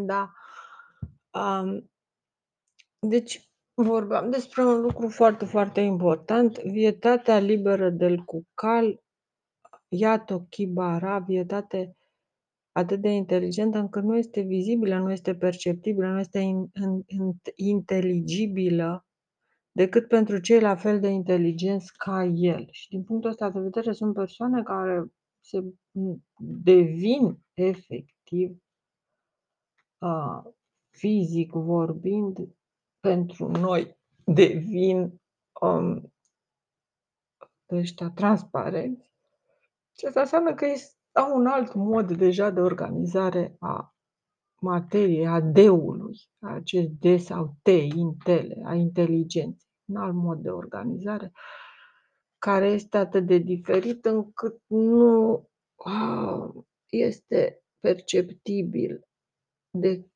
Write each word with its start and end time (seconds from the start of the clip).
Da. 0.00 0.32
Am 1.30 1.90
deci 3.08 3.50
vorbeam 3.74 4.30
despre 4.30 4.64
un 4.64 4.80
lucru 4.80 5.08
foarte, 5.08 5.44
foarte 5.44 5.80
important, 5.80 6.58
vietatea 6.58 7.38
liberă 7.38 7.90
del 7.90 8.24
cucal, 8.24 9.02
iată 9.88 10.46
Chibara, 10.50 11.18
vietate 11.18 11.96
atât 12.72 13.00
de 13.00 13.08
inteligentă 13.08 13.78
încât 13.78 14.02
nu 14.02 14.16
este 14.16 14.40
vizibilă, 14.40 14.98
nu 14.98 15.12
este 15.12 15.34
perceptibilă, 15.34 16.06
nu 16.06 16.18
este 16.18 16.38
in 16.38 16.70
in 16.74 17.02
int 17.06 17.52
inteligibilă 17.54 19.06
decât 19.72 20.08
pentru 20.08 20.38
cei 20.38 20.60
la 20.60 20.76
fel 20.76 21.00
de 21.00 21.08
inteligenți 21.08 21.92
ca 21.96 22.24
el. 22.24 22.68
Și 22.70 22.88
din 22.88 23.02
punctul 23.02 23.30
ăsta 23.30 23.50
de 23.50 23.60
vedere 23.60 23.92
sunt 23.92 24.14
persoane 24.14 24.62
care 24.62 25.04
se 25.40 25.58
m 25.90 26.24
devin 26.38 27.38
efectiv 27.52 28.50
a, 28.50 28.61
fizic 30.90 31.52
vorbind, 31.52 32.36
pentru 33.00 33.48
noi 33.50 33.98
devin, 34.24 35.20
um 35.60 36.12
ăștia 37.70 38.10
transparenți. 38.10 39.12
Și 39.98 40.06
asta 40.06 40.20
înseamnă 40.20 40.54
că 40.54 40.64
ei 40.64 40.76
s 40.76 40.96
au 41.12 41.36
un 41.36 41.46
alt 41.46 41.74
mod 41.74 42.16
deja 42.16 42.50
de 42.50 42.60
organizare 42.60 43.56
a 43.58 43.94
materiei, 44.60 45.26
a 45.26 45.40
D-ului, 45.40 46.18
acest 46.38 46.88
D 46.88 47.18
sau 47.18 47.56
T, 47.62 47.66
intele, 47.94 48.62
a 48.64 48.74
inteligenței, 48.74 49.70
un 49.84 49.96
alt 49.96 50.14
mod 50.14 50.38
de 50.38 50.50
organizare 50.50 51.32
care 52.38 52.66
este 52.66 52.96
atât 52.96 53.26
de 53.26 53.38
diferit 53.38 54.04
încât 54.04 54.62
nu, 54.66 55.48
a 55.76 56.52
este 56.86 57.62
perceptibil 57.80 59.06
de 59.72 60.06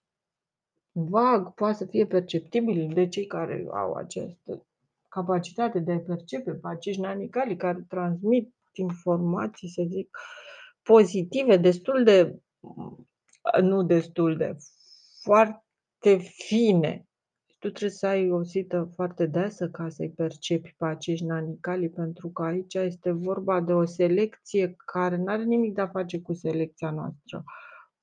vag, 0.92 1.55
poate 1.55 1.77
să 1.77 1.84
fie 1.84 2.06
perceptibil 2.06 2.93
de 2.95 3.09
cei 3.09 3.26
care 3.26 3.66
au 3.73 3.93
această 3.93 4.66
capacitate 5.09 5.79
de 5.79 5.93
a 5.93 5.99
percepe 5.99 6.52
pe 6.52 6.68
acești 6.68 7.01
nanicali 7.01 7.57
care 7.57 7.84
transmit 7.88 8.54
informații, 8.73 9.68
să 9.68 9.82
zic, 9.88 10.18
pozitive, 10.82 11.57
destul 11.57 12.04
de 12.04 12.40
nu 13.60 13.82
destul 13.82 14.37
de, 14.37 14.57
foarte 15.23 16.16
fine. 16.16 17.07
Tu 17.59 17.68
trebuie 17.68 17.90
să 17.90 18.07
ai 18.07 18.30
o 18.30 18.43
sită 18.43 18.90
foarte 18.95 19.27
deasă 19.27 19.68
ca 19.68 19.88
să-i 19.88 20.10
percepi 20.10 20.74
pe 20.79 20.87
acești 20.87 21.24
nanicali, 21.24 21.88
pentru 21.88 22.29
că 22.29 22.43
aici 22.43 22.74
este 22.74 23.10
vorba 23.10 23.60
de 23.60 23.73
o 23.73 23.84
selecție 23.84 24.74
care 24.84 25.16
n-are 25.16 25.45
nimic 25.45 25.74
de 25.74 25.80
a 25.80 25.88
face 25.88 26.21
cu 26.21 26.32
selecția 26.32 26.90
noastră 26.90 27.45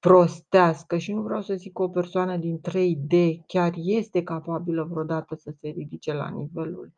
prostească 0.07 0.97
și 0.97 1.13
nu 1.13 1.21
vreau 1.21 1.41
să 1.41 1.53
zic 1.53 1.73
că 1.73 1.81
o 1.81 1.87
persoană 1.87 2.37
din 2.37 2.61
3D 2.69 3.45
chiar 3.47 3.73
este 3.75 4.23
capabilă 4.23 4.87
vreodată 4.89 5.35
să 5.35 5.53
se 5.59 5.67
ridice 5.67 6.13
la 6.13 6.29
nivelul 6.29 6.91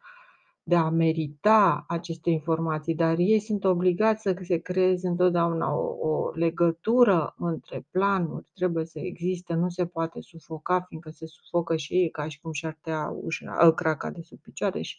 de 0.63 0.75
a 0.75 0.89
merita 0.89 1.85
aceste 1.87 2.29
informații, 2.29 2.95
dar 2.95 3.15
ei 3.17 3.39
sunt 3.39 3.63
obligați 3.63 4.21
să 4.21 4.35
se 4.41 4.57
creeze 4.57 5.07
întotdeauna 5.07 5.75
o 5.75 5.95
o 6.07 6.31
legătură 6.33 7.35
între 7.37 7.85
planuri, 7.91 8.51
trebuie 8.53 8.85
să 8.85 8.99
existe, 8.99 9.53
nu 9.53 9.69
se 9.69 9.85
poate 9.85 10.21
sufoca, 10.21 10.81
fiindcă 10.87 11.09
se 11.09 11.25
sufocă 11.25 11.75
și 11.75 11.93
ei, 11.93 12.09
ca 12.09 12.27
și 12.27 12.41
cum 12.41 12.51
și-ar 12.51 12.77
tăia 12.81 13.13
ușa 13.23 13.57
ă, 13.61 13.73
craca 13.73 14.09
de 14.09 14.21
sub 14.21 14.39
picioare 14.39 14.81
și 14.81 14.97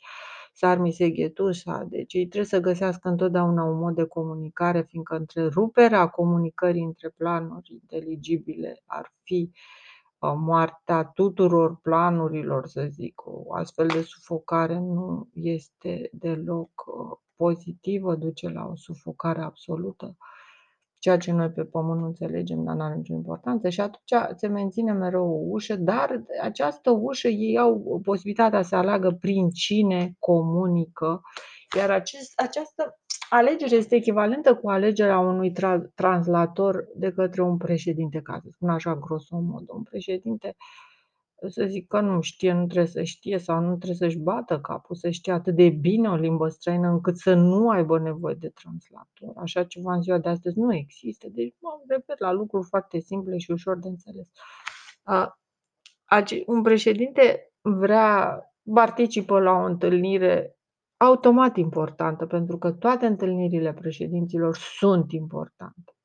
s-ar 0.58 0.78
miseghet 0.78 1.38
ușa. 1.38 1.86
Deci 1.88 2.14
ei 2.14 2.26
trebuie 2.26 2.44
să 2.48 2.60
găsească 2.60 3.08
întotdeauna 3.08 3.64
un 3.64 3.78
mod 3.78 3.94
de 3.94 4.04
comunicare, 4.04 4.82
fiindcă 4.82 5.16
întreruperea 5.16 6.08
comunicării 6.08 6.82
între 6.82 7.08
planuri 7.08 7.72
inteligibile 7.72 8.82
ar 8.86 9.12
fi, 9.22 9.50
ă, 10.22 10.34
moartea 10.34 11.04
tuturor 11.04 11.76
planurilor, 11.80 12.66
să 12.66 12.86
zic. 12.90 13.26
O 13.26 13.54
astfel 13.54 13.86
de 13.86 14.02
sufocare 14.02 14.78
nu 14.78 15.28
este 15.32 16.10
deloc, 16.12 16.70
ă, 17.00 17.20
pozitivă, 17.36 18.14
duce 18.14 18.48
la 18.48 18.66
o 18.66 18.76
sufocare 18.76 19.40
absolută, 19.40 20.16
ceea 20.98 21.16
ce 21.16 21.32
noi 21.32 21.50
pe 21.50 21.64
pământ 21.64 22.00
nu 22.00 22.06
înțelegem, 22.06 22.64
dar 22.64 22.74
n-are 22.74 22.94
nicio 22.94 23.12
importanță 23.12 23.68
și 23.68 23.80
atunci 23.80 24.34
se 24.36 24.46
menține 24.46 24.92
mereu 24.92 25.24
o 25.24 25.40
ușă, 25.48 25.76
dar 25.76 26.24
această 26.42 26.90
ușă 26.90 27.28
ei 27.28 27.58
au 27.58 28.00
posibilitatea 28.02 28.62
să 28.62 28.76
aleagă 28.76 29.10
prin 29.20 29.50
cine 29.50 30.14
comunică, 30.18 31.20
iar 31.76 31.90
acest 31.90 32.32
această 32.40 32.98
alegere 33.28 33.74
este 33.74 33.94
echivalentă 33.94 34.54
cu 34.54 34.70
alegerea 34.70 35.18
unui 35.18 35.52
tra 35.52 35.78
translator 35.94 36.88
de 36.96 37.12
către 37.12 37.42
un 37.42 37.56
președinte, 37.56 38.20
ca 38.22 38.38
să 38.42 38.48
spun 38.50 38.68
așa 38.68 38.96
grosomodo. 38.96 39.74
Un 39.76 39.82
președinte, 39.82 40.56
să 41.48 41.64
zic 41.66 41.86
că 41.86 42.00
nu 42.00 42.20
știe, 42.20 42.52
nu 42.52 42.64
trebuie 42.66 42.86
să 42.86 43.02
știe 43.02 43.38
sau 43.38 43.60
nu 43.60 43.76
trebuie 43.76 43.96
să-și 43.96 44.18
bată 44.18 44.60
capul, 44.60 44.96
să 44.96 45.10
știe 45.10 45.32
atât 45.32 45.54
de 45.54 45.68
bine 45.68 46.08
o 46.08 46.14
limbă 46.14 46.48
străină 46.48 46.88
încât 46.88 47.18
să 47.18 47.34
nu 47.34 47.68
aibă 47.68 47.98
nevoie 47.98 48.34
de 48.34 48.48
translator. 48.48 49.32
Așa 49.36 49.64
ceva 49.64 49.94
în 49.94 50.02
ziua 50.02 50.18
de 50.18 50.28
astăzi 50.28 50.58
nu 50.58 50.74
există. 50.74 51.28
Deci 51.30 51.54
mă 51.58 51.70
refer 51.88 52.16
la 52.18 52.32
lucruri 52.32 52.66
foarte 52.66 52.98
simple 52.98 53.38
și 53.38 53.50
ușor 53.50 53.78
de 53.78 53.88
înțeles. 53.88 54.26
A 55.02 55.40
ace 56.04 56.42
un 56.46 56.62
președinte 56.62 57.52
vrea 57.60 58.40
participă 58.74 59.40
la 59.40 59.52
o 59.52 59.64
întâlnire 59.64 60.58
automat 60.96 61.56
importantă, 61.56 62.26
pentru 62.26 62.58
că 62.58 62.72
toate 62.72 63.06
întâlnirile 63.06 63.72
președinților 63.72 64.56
sunt 64.56 65.12
importante. 65.12 65.96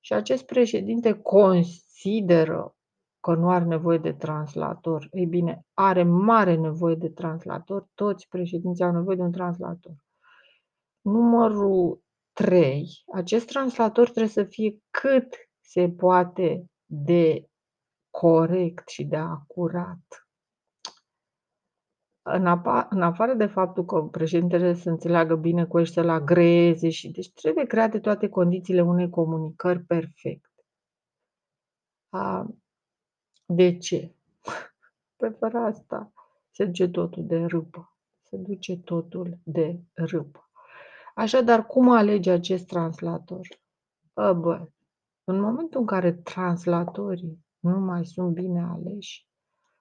Și 0.00 0.12
acest 0.12 0.44
președinte 0.46 1.12
consideră 1.12 2.77
că 3.20 3.34
nu 3.34 3.50
are 3.50 3.64
nevoie 3.64 3.98
de 3.98 4.12
translator. 4.12 5.08
Ei 5.10 5.26
bine, 5.26 5.66
are 5.74 6.02
mare 6.02 6.54
nevoie 6.54 6.94
de 6.94 7.08
translator, 7.08 7.86
toți 7.94 8.28
președinții 8.28 8.84
au 8.84 8.92
nevoie 8.92 9.16
de 9.16 9.22
un 9.22 9.32
translator. 9.32 9.92
Numărul 11.00 12.02
3, 12.32 13.04
acest 13.12 13.46
translator 13.46 14.04
trebuie 14.04 14.32
să 14.32 14.44
fie 14.44 14.78
cât 14.90 15.34
se 15.60 15.88
poate 15.88 16.64
de 16.84 17.48
corect 18.10 18.88
și 18.88 19.04
de 19.04 19.16
acurat. 19.16 20.28
În 22.22 22.46
apa 22.46 22.86
în 22.90 23.02
afară 23.02 23.34
de 23.34 23.46
faptul 23.46 23.84
că 23.84 24.02
președintele 24.02 24.60
trebuie 24.62 24.82
să 24.82 24.90
înțeleagă 24.90 25.36
bine 25.36 25.66
cu 25.66 25.78
ei 25.78 25.84
și 25.84 25.92
să-l 25.92 26.08
agreeze 26.08 26.88
și 26.88 27.10
deci 27.10 27.32
trebuie 27.32 27.66
create 27.66 28.00
toate 28.00 28.28
condițiile 28.28 28.82
unei 28.82 29.10
comunicări 29.10 29.80
perfecte. 29.80 30.64
A 33.50 33.54
de 33.54 33.78
ce? 33.78 34.14
Păi 35.16 35.32
fără 35.38 35.58
asta 35.58 36.12
se 36.50 36.64
duce 36.64 36.88
totul 36.88 37.26
de 37.26 37.44
râpă, 37.44 37.96
se 38.28 38.36
duce 38.36 38.76
totul 38.76 39.38
de 39.42 39.80
râpă. 39.94 40.50
Așadar, 41.14 41.66
cum 41.66 41.90
alege 41.90 42.30
acest 42.30 42.66
translator? 42.66 43.48
Ă, 44.16 44.32
bă, 44.32 44.68
în 45.24 45.40
momentul 45.40 45.80
în 45.80 45.86
care 45.86 46.12
translatorii 46.12 47.44
nu 47.58 47.78
mai 47.78 48.06
sunt 48.06 48.32
bine 48.32 48.60
aleși, 48.62 49.28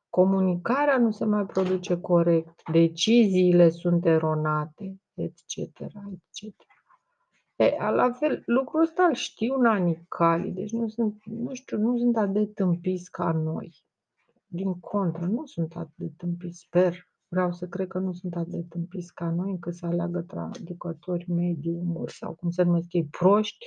comunicarea 0.10 0.98
nu 0.98 1.12
se 1.12 1.26
mai 1.26 1.46
produce 1.46 2.00
corect, 2.00 2.70
deciziile 2.72 3.70
sunt 3.70 4.06
eronate, 4.06 5.02
etc., 5.14 5.56
etc. 5.56 6.56
E, 7.58 7.76
la 7.80 8.12
fel, 8.12 8.44
lucrul 8.46 8.82
ăsta 8.82 9.04
îl 9.04 9.14
știu 9.14 9.56
nanicalii, 9.58 10.52
deci 10.52 10.72
nu 10.72 10.88
sunt, 10.88 11.26
nu 11.26 11.54
știu, 11.54 11.78
nu 11.78 11.98
sunt 11.98 12.18
atât 12.18 12.34
de 12.34 12.46
tâmpiți 12.46 13.12
ca 13.12 13.32
noi. 13.32 13.86
Din 14.48 14.80
contră, 14.80 15.26
nu 15.26 15.46
sunt 15.46 15.76
atât 15.76 15.96
de 15.96 16.12
tâmpiți, 16.18 16.60
sper, 16.60 17.08
vreau 17.28 17.52
să 17.52 17.68
cred 17.68 17.88
că 17.88 17.98
nu 18.00 18.14
sunt 18.14 18.36
atât 18.36 18.52
de 18.52 18.66
tâmpiți 18.70 19.14
ca 19.14 19.30
noi 19.30 19.50
încât 19.50 19.74
să 19.74 19.86
aleagă 19.86 20.22
traducători 20.22 21.32
mediumuri 21.32 22.14
sau 22.14 22.34
cum 22.34 22.50
se 22.50 22.64
numesc 22.64 22.94
ei, 22.94 23.06
proști, 23.06 23.66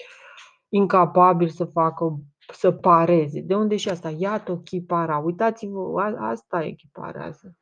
incapabili 0.68 1.50
să 1.50 1.64
facă, 1.64 2.20
să 2.52 2.70
pareze. 2.70 3.40
De 3.40 3.54
unde 3.54 3.76
și 3.76 3.88
asta? 3.88 4.10
Iată 4.10 4.56
chipara, 4.56 5.18
uitați-vă, 5.18 6.00
a 6.00 6.28
asta 6.28 6.64
echiparează. 6.64 7.56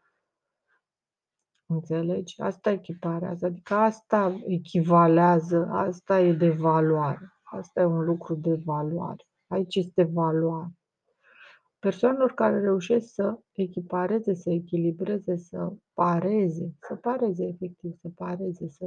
Înțelegi? 1.70 2.40
Asta 2.40 2.70
echiparează, 2.70 3.46
adică 3.46 3.74
asta 3.74 4.40
echivalează, 4.46 5.68
asta 5.72 6.20
e 6.20 6.32
de 6.32 6.50
valoare. 6.50 7.32
Asta 7.42 7.80
e 7.80 7.84
un 7.84 8.04
lucru 8.04 8.34
de 8.34 8.60
valoare. 8.64 9.26
Aici 9.46 9.74
este 9.74 10.02
valoare. 10.02 10.72
Persoanelor 11.78 12.32
care 12.32 12.60
reușesc 12.60 13.14
să 13.14 13.38
echipareze, 13.52 14.34
să 14.34 14.50
echilibreze, 14.50 15.36
să 15.36 15.72
pareze, 15.92 16.74
să 16.80 16.94
pareze 16.94 17.44
efectiv, 17.44 17.94
să 18.00 18.08
pareze, 18.14 18.68
să 18.68 18.84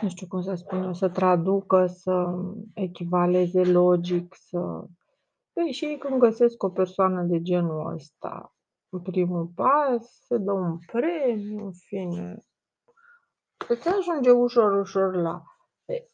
nu 0.00 0.08
știu 0.08 0.26
cum 0.26 0.42
să 0.42 0.54
spun 0.54 0.82
eu, 0.82 0.94
să 0.94 1.08
traducă, 1.08 1.86
să 1.86 2.34
echivaleze 2.74 3.64
logic, 3.64 4.34
să 4.38 4.84
păi 5.52 5.72
și 5.72 5.84
ei 5.84 5.98
când 5.98 6.20
găsesc 6.20 6.62
o 6.62 6.68
persoană 6.68 7.22
de 7.22 7.42
genul 7.42 7.92
ăsta, 7.92 8.53
în 8.53 8.53
primul 9.00 9.46
pas, 9.54 10.24
se 10.26 10.36
dă 10.36 10.52
un 10.52 10.78
premiu, 10.92 11.64
în 11.64 11.72
fine. 11.72 12.44
Îți 13.68 13.88
ajunge 13.88 14.30
ușor, 14.30 14.80
ușor 14.80 15.14
la 15.14 15.42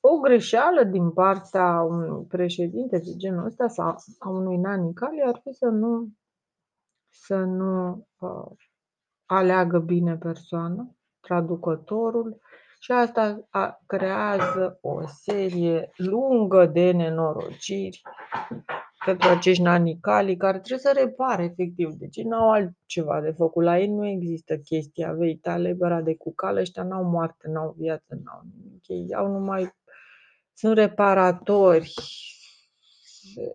O 0.00 0.18
greșeală 0.18 0.84
din 0.84 1.10
partea 1.10 1.80
unui 1.80 2.26
președinte 2.26 2.98
de 2.98 3.16
genul 3.16 3.44
ăsta 3.44 3.68
sau 3.68 3.96
a 4.18 4.28
unui 4.28 4.56
nani 4.56 4.94
Cali 4.94 5.22
ar 5.26 5.40
fi 5.42 5.52
să 5.52 5.66
nu 5.66 6.08
să 7.12 7.36
nu 7.36 8.06
uh, 8.18 8.56
aleagă 9.26 9.78
bine 9.78 10.16
persoana, 10.16 10.94
traducătorul, 11.20 12.40
și 12.78 12.92
asta 12.92 13.46
a, 13.50 13.80
creează 13.86 14.78
o 14.80 15.06
serie 15.06 15.90
lungă 15.96 16.66
de 16.66 16.90
nenorociri 16.90 18.02
pentru 19.04 19.28
acești 19.28 19.62
nanicali 19.62 20.36
care 20.36 20.58
trebuie 20.58 20.92
să 20.92 21.00
repare 21.00 21.42
efectiv. 21.44 21.92
Deci 21.92 22.22
n-au 22.22 22.50
altceva 22.50 23.20
de 23.20 23.30
făcut. 23.30 23.64
La 23.64 23.78
ei 23.78 23.88
nu 23.88 24.06
există 24.06 24.56
chestia 24.56 25.12
vei 25.12 25.36
tale, 25.36 25.72
băra 25.72 26.00
de 26.00 26.16
cucală, 26.16 26.60
ăștia 26.60 26.82
n-au 26.82 27.04
moarte, 27.04 27.48
n-au 27.48 27.74
viață, 27.78 28.18
n-au 28.24 28.42
nimic. 28.54 28.88
Ei 28.88 29.14
au 29.14 29.26
numai, 29.26 29.74
sunt 30.54 30.76
reparatori. 30.76 31.94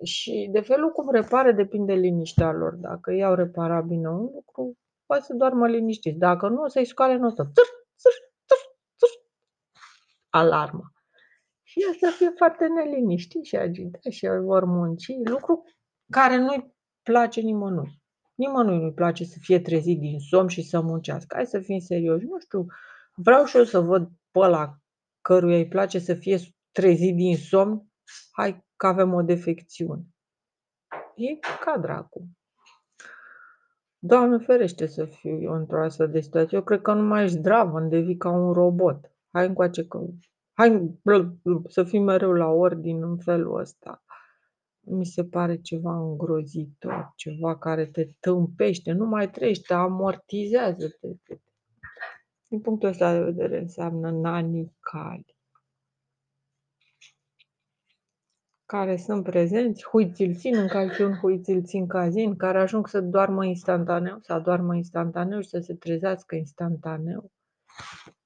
Și 0.03 0.49
de 0.51 0.61
felul 0.61 0.91
cum 0.91 1.11
repare 1.11 1.51
depinde 1.51 1.93
liniștea 1.93 2.51
lor. 2.51 2.73
Dacă 2.73 3.11
ei 3.11 3.23
au 3.23 3.33
reparat 3.33 3.85
bine 3.85 4.09
un 4.09 4.29
lucru, 4.33 4.77
poate 5.05 5.23
să 5.23 5.33
doarmă 5.33 5.67
liniștiți. 5.67 6.17
Dacă 6.17 6.47
nu, 6.47 6.61
o 6.61 6.67
să-i 6.67 6.85
scoale 6.85 7.15
notă. 7.15 7.43
Țâr, 7.53 7.65
țâr, 7.97 8.11
țâr, 8.47 8.57
țâr. 8.97 9.09
Alarmă. 10.29 10.94
Și 11.75 11.83
el 11.87 12.09
să 12.09 12.15
fie 12.17 12.29
foarte 12.37 12.67
neliniștit 12.67 13.43
și 13.43 13.55
agitat 13.55 14.11
și 14.11 14.27
vor 14.27 14.63
munci. 14.63 15.07
Lucru 15.23 15.63
care 16.11 16.37
nu-i 16.37 16.75
place 17.03 17.41
nimănui. 17.41 18.01
Nimănui 18.35 18.77
nu-i 18.77 18.93
place 18.93 19.23
să 19.23 19.37
fie 19.39 19.59
trezit 19.59 19.99
din 19.99 20.19
somn 20.19 20.47
și 20.47 20.61
să 20.61 20.81
muncească. 20.81 21.35
Hai 21.35 21.45
să 21.45 21.59
fim 21.59 21.79
serioși. 21.79 22.25
Nu 22.25 22.39
știu, 22.39 22.65
vreau 23.15 23.45
și 23.45 23.57
eu 23.57 23.63
să 23.63 23.79
văd 23.79 24.07
pe 24.31 24.39
ăla 24.39 24.77
căruia 25.21 25.57
îi 25.57 25.67
place 25.67 25.99
să 25.99 26.13
fie 26.13 26.37
trezit 26.71 27.15
din 27.15 27.37
somn. 27.37 27.87
Hai 28.31 28.65
că 28.75 28.87
avem 28.87 29.13
o 29.13 29.21
defecțiune. 29.21 30.03
E 31.15 31.39
ca 31.65 31.77
dracu. 31.77 32.29
Doamne 33.99 34.37
ferește 34.37 34.85
să 34.85 35.05
fiu 35.05 35.41
eu 35.41 35.53
într-o 35.53 35.83
astfel 35.83 36.09
de 36.09 36.19
situație. 36.19 36.57
Eu 36.57 36.63
cred 36.63 36.81
că 36.81 36.93
nu 36.93 37.01
mai 37.01 37.23
ești 37.23 37.37
zdravă, 37.37 37.79
îmi 37.79 37.89
devii 37.89 38.17
ca 38.17 38.29
un 38.29 38.53
robot. 38.53 39.11
Hai 39.31 39.47
încoace 39.47 39.87
că... 39.87 39.99
Hai 40.57 40.99
să 41.67 41.83
fim 41.83 42.03
mereu 42.03 42.31
la 42.31 42.47
ordine 42.47 43.05
în 43.05 43.17
felul 43.17 43.59
ăsta. 43.59 44.03
Mi 44.79 45.05
se 45.05 45.25
pare 45.25 45.61
ceva 45.61 45.97
îngrozitor, 45.97 47.13
ceva 47.15 47.57
care 47.57 47.85
te 47.85 48.07
tâmpește, 48.19 48.91
nu 48.91 49.05
mai 49.05 49.29
trăiești, 49.29 49.63
te 49.63 49.73
amortizează. 49.73 50.87
Te, 50.87 51.07
te. 51.23 51.39
Din 52.47 52.59
punctul 52.61 52.89
ăsta 52.89 53.13
de 53.13 53.23
vedere 53.23 53.59
înseamnă 53.59 54.11
nani 54.11 54.75
cali. 54.79 55.35
care 58.65 58.97
sunt 58.97 59.23
prezenți, 59.23 59.85
huiți-l 59.85 60.35
țin 60.35 60.55
în 60.55 60.67
calciun, 60.67 61.13
huiți-l 61.13 61.63
țin 61.63 61.87
cazin, 61.87 62.35
care 62.35 62.59
ajung 62.59 62.87
să 62.87 63.01
doarmă 63.01 63.45
instantaneu, 63.45 64.17
să 64.21 64.39
doarmă 64.39 64.75
instantaneu 64.75 65.41
și 65.41 65.49
să 65.49 65.59
se 65.59 65.73
trezească 65.73 66.35
instantaneu. 66.35 67.31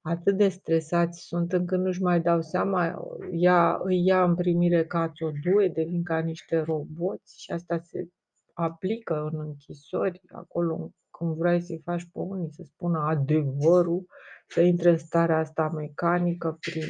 Atât 0.02 0.36
de 0.36 0.48
stresați 0.48 1.20
sunt 1.20 1.52
încât 1.52 1.78
nu-și 1.78 2.02
mai 2.02 2.20
dau 2.20 2.40
seama, 2.42 3.04
ia, 3.32 3.80
îi 3.82 4.04
ia 4.04 4.24
în 4.24 4.34
primire 4.34 4.86
ca 4.86 5.08
țodue, 5.08 5.68
devin 5.68 6.02
ca 6.02 6.18
niște 6.18 6.60
roboți 6.60 7.42
și 7.42 7.50
asta 7.50 7.78
se 7.78 8.08
aplică 8.52 9.28
în 9.32 9.40
închisori, 9.40 10.20
acolo 10.28 10.90
când 11.10 11.36
vrei 11.36 11.60
să-i 11.60 11.82
faci 11.84 12.04
pe 12.04 12.18
unii 12.18 12.52
să 12.52 12.62
spună 12.64 12.98
adevărul, 12.98 14.06
să 14.48 14.60
intre 14.60 14.90
în 14.90 14.98
starea 14.98 15.38
asta 15.38 15.68
mecanică 15.68 16.56
prin 16.60 16.84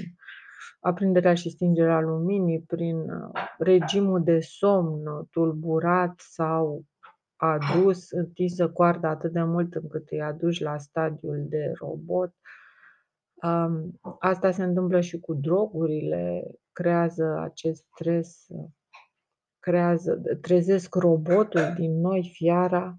aprinderea 0.81 1.35
și 1.35 1.51
stingerea 1.51 2.01
luminii 2.01 2.61
prin 2.61 2.97
uh, 2.97 3.31
regimul 3.59 4.23
de 4.23 4.41
somn 4.41 5.27
tulburat 5.31 6.15
sau 6.17 6.85
adus, 7.41 8.11
întinsă 8.11 8.71
coarda 8.71 9.09
atât 9.09 9.33
de 9.33 9.43
mult 9.43 9.75
încât 9.75 10.11
îi 10.11 10.23
aduci 10.23 10.61
la 10.61 10.79
stadiul 10.79 11.47
de 11.49 11.73
robot. 11.79 12.35
Um, 13.35 14.01
asta 14.19 14.51
se 14.51 14.63
întâmplă 14.63 15.01
și 15.01 15.21
cu 15.21 15.35
drogurile, 15.35 16.51
creează 16.73 17.39
acest 17.39 17.87
stres, 17.93 18.47
creează, 19.59 20.23
trezesc 20.41 20.95
robotul 20.95 21.73
din 21.77 22.01
noi, 22.01 22.31
fiara, 22.33 22.99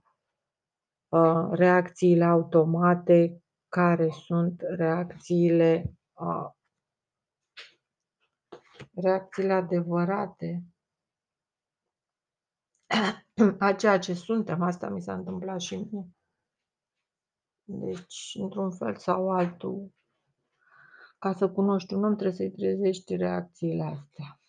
uh, 1.10 1.50
reacțiile 1.52 2.24
automate, 2.24 3.44
care 3.68 4.10
sunt 4.10 4.62
reacțiile 4.62 5.94
uh, 6.14 6.50
reacțiile 8.96 9.54
adevărate 9.54 10.64
a 13.60 13.74
ceea 13.74 14.00
ce 14.00 14.14
suntem. 14.14 14.62
Asta 14.62 14.90
mi 14.90 15.02
s-a 15.02 15.14
întâmplat 15.14 15.60
și 15.60 15.76
mie. 15.76 16.08
Deci, 17.64 18.32
într-un 18.40 18.72
fel 18.72 18.96
sau 18.96 19.32
altul, 19.32 19.94
ca 21.20 21.34
să 21.34 21.50
cunoști 21.50 21.94
un 21.94 22.04
om, 22.04 22.16
trebuie 22.16 22.36
să-i 22.36 22.52
trezești 22.52 23.16
reacțiile 23.16 23.84
astea. 23.84 24.40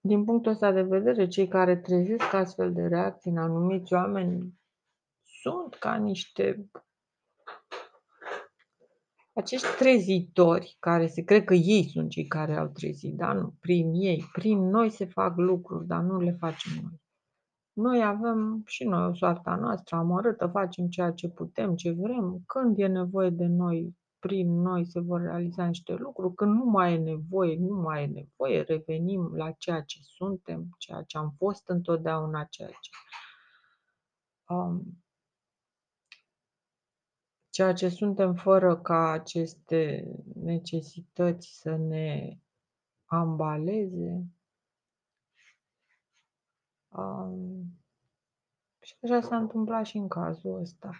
Din 0.00 0.24
punctul 0.24 0.52
ăsta 0.52 0.72
de 0.72 0.82
vedere, 0.82 1.28
cei 1.28 1.48
care 1.48 1.76
trezesc 1.76 2.32
astfel 2.32 2.72
de 2.72 2.86
reacții 2.86 3.30
în 3.30 3.38
anumiți 3.38 3.92
oameni 3.92 4.60
sunt 5.22 5.74
ca 5.74 5.94
niște 5.94 6.70
acești 9.38 9.66
trezitori 9.78 10.76
care 10.80 11.06
se 11.06 11.22
cred 11.22 11.44
că 11.44 11.54
ei 11.54 11.88
sunt 11.88 12.10
cei 12.10 12.26
care 12.26 12.56
au 12.56 12.66
trezit, 12.66 13.14
dar 13.16 13.34
nu, 13.34 13.54
prin 13.60 13.92
ei, 13.94 14.24
prin 14.32 14.68
noi 14.68 14.90
se 14.90 15.04
fac 15.04 15.36
lucruri, 15.36 15.86
dar 15.86 16.02
nu 16.02 16.20
le 16.20 16.32
facem 16.32 16.72
noi. 16.82 17.00
Noi 17.72 18.04
avem 18.04 18.62
și 18.66 18.84
noi 18.84 19.08
o 19.08 19.14
soarta 19.14 19.54
noastră 19.54 19.96
amărâtă, 19.96 20.46
facem 20.46 20.88
ceea 20.88 21.12
ce 21.12 21.28
putem, 21.28 21.74
ce 21.74 21.90
vrem. 21.90 22.42
Când 22.46 22.78
e 22.78 22.86
nevoie 22.86 23.30
de 23.30 23.46
noi, 23.46 23.96
prin 24.18 24.60
noi 24.60 24.86
se 24.86 25.00
vor 25.00 25.20
realiza 25.20 25.66
niște 25.66 25.94
lucruri. 25.94 26.34
Când 26.34 26.54
nu 26.54 26.64
mai 26.64 26.94
e 26.94 26.96
nevoie, 26.96 27.56
nu 27.58 27.74
mai 27.74 28.02
e 28.02 28.06
nevoie, 28.06 28.62
revenim 28.62 29.34
la 29.36 29.50
ceea 29.50 29.80
ce 29.80 29.98
suntem, 30.02 30.68
ceea 30.78 31.02
ce 31.02 31.18
am 31.18 31.34
fost 31.36 31.68
întotdeauna, 31.68 32.44
ceea 32.44 32.70
ce 32.80 32.90
um, 34.54 34.82
ceea 37.58 37.72
ce 37.72 37.88
suntem 37.88 38.34
fără 38.34 38.76
ca 38.76 39.10
aceste 39.10 40.08
necesități 40.34 41.60
să 41.60 41.76
ne 41.76 42.38
ambaleze. 43.04 44.26
Um, 46.88 47.78
și 48.80 48.94
așa 49.02 49.20
s-a 49.20 49.36
întâmplat 49.36 49.86
și 49.86 49.96
în 49.96 50.08
cazul 50.08 50.60
ăsta. 50.60 50.90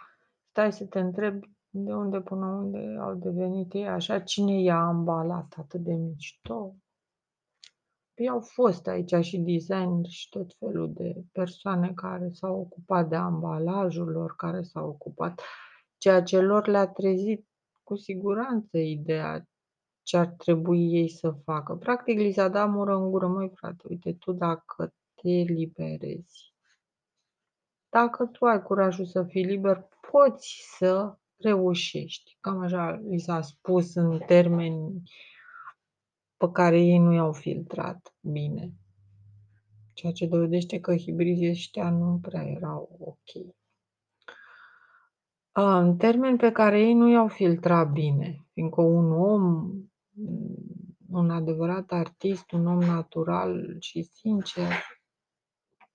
Stai 0.51 0.73
să 0.73 0.85
te 0.87 0.99
întrebi 0.99 1.51
de 1.71 1.93
unde 1.93 2.21
până 2.21 2.47
unde 2.47 2.97
au 3.01 3.15
devenit 3.15 3.73
ei 3.75 3.89
așa, 3.89 4.21
cine 4.21 4.61
i-a 4.61 4.81
ambalat 4.81 5.55
atât 5.59 5.81
de 5.81 5.95
mișto. 5.95 6.75
Păi 8.15 8.29
au 8.29 8.41
fost 8.41 8.87
aici 8.87 9.25
și 9.25 9.39
design 9.39 10.03
și 10.05 10.29
tot 10.29 10.55
felul 10.59 10.93
de 10.93 11.25
persoane 11.33 11.93
care 11.95 12.29
s-au 12.33 12.61
ocupat 12.61 13.09
de 13.09 13.17
ambalajul 13.17 14.09
lor, 14.09 14.37
care 14.37 14.63
s-au 14.63 14.89
ocupat 14.89 15.41
ceea 15.99 16.23
ce 16.23 16.41
lor 16.41 16.67
le-a 16.67 16.89
trezit 16.89 17.47
cu 17.83 17.97
siguranță 17.97 18.79
ideea 18.79 19.49
ce 20.03 20.17
ar 20.17 20.27
trebui 20.27 20.93
ei 20.93 21.09
să 21.09 21.31
facă. 21.31 21.75
Practic 21.75 22.19
li 22.19 22.33
s-a 22.33 22.49
dat 22.49 22.71
mură 22.71 22.95
în 22.95 23.11
gură, 23.11 23.27
măi 23.27 23.51
frate, 23.55 23.85
uite, 23.89 24.13
tu 24.13 24.33
dacă 24.33 24.95
te 25.15 25.29
liberezi, 25.29 26.55
dacă 27.89 28.27
tu 28.27 28.45
ai 28.45 28.63
curajul 28.63 29.05
să 29.05 29.25
fii 29.25 29.45
liber, 29.45 29.89
poți 30.11 30.77
să 30.77 31.17
reușești. 31.37 32.37
Cam 32.41 32.59
așa 32.61 32.91
li 32.91 33.19
s-a 33.19 33.41
spus 33.41 33.95
în 33.95 34.19
termeni 34.27 35.03
pe 36.37 36.51
care 36.53 36.81
ei 36.81 36.99
nu 36.99 37.13
i-au 37.13 37.33
filtrat 37.33 38.15
bine. 38.21 38.73
Ceea 39.93 40.13
ce 40.13 40.27
dovedește 40.27 40.81
că 40.81 40.97
hibrizii 40.97 41.51
ăștia 41.51 41.91
nu 41.91 42.19
prea 42.23 42.43
erau 42.43 42.97
ok 43.01 43.57
în 45.63 45.97
termeni 45.97 46.39
pe 46.39 46.53
care 46.53 46.81
ei 46.81 46.95
nu 46.95 47.09
i-au 47.11 47.29
filtrat 47.29 47.91
bine, 47.91 48.47
fiindcă 48.53 48.81
un 48.81 49.13
om, 49.13 49.71
un 51.11 51.31
adevărat 51.31 51.91
artist, 51.91 52.51
un 52.51 52.67
om 52.67 52.79
natural 52.79 53.77
și 53.81 54.03
sincer, 54.03 54.73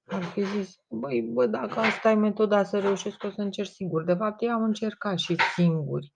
ar 0.05 0.24
fi 0.24 0.43
zis, 0.43 0.75
băi, 0.89 1.22
bă, 1.22 1.46
dacă 1.46 1.79
asta 1.79 2.12
e 2.12 2.15
metoda 2.15 2.63
să 2.63 2.79
reușesc, 2.79 3.24
o 3.24 3.29
să 3.29 3.41
încerc 3.41 3.70
singur. 3.70 4.03
De 4.03 4.13
fapt, 4.13 4.41
ei 4.41 4.51
au 4.51 4.63
încercat 4.63 5.17
și 5.17 5.36
singuri. 5.53 6.13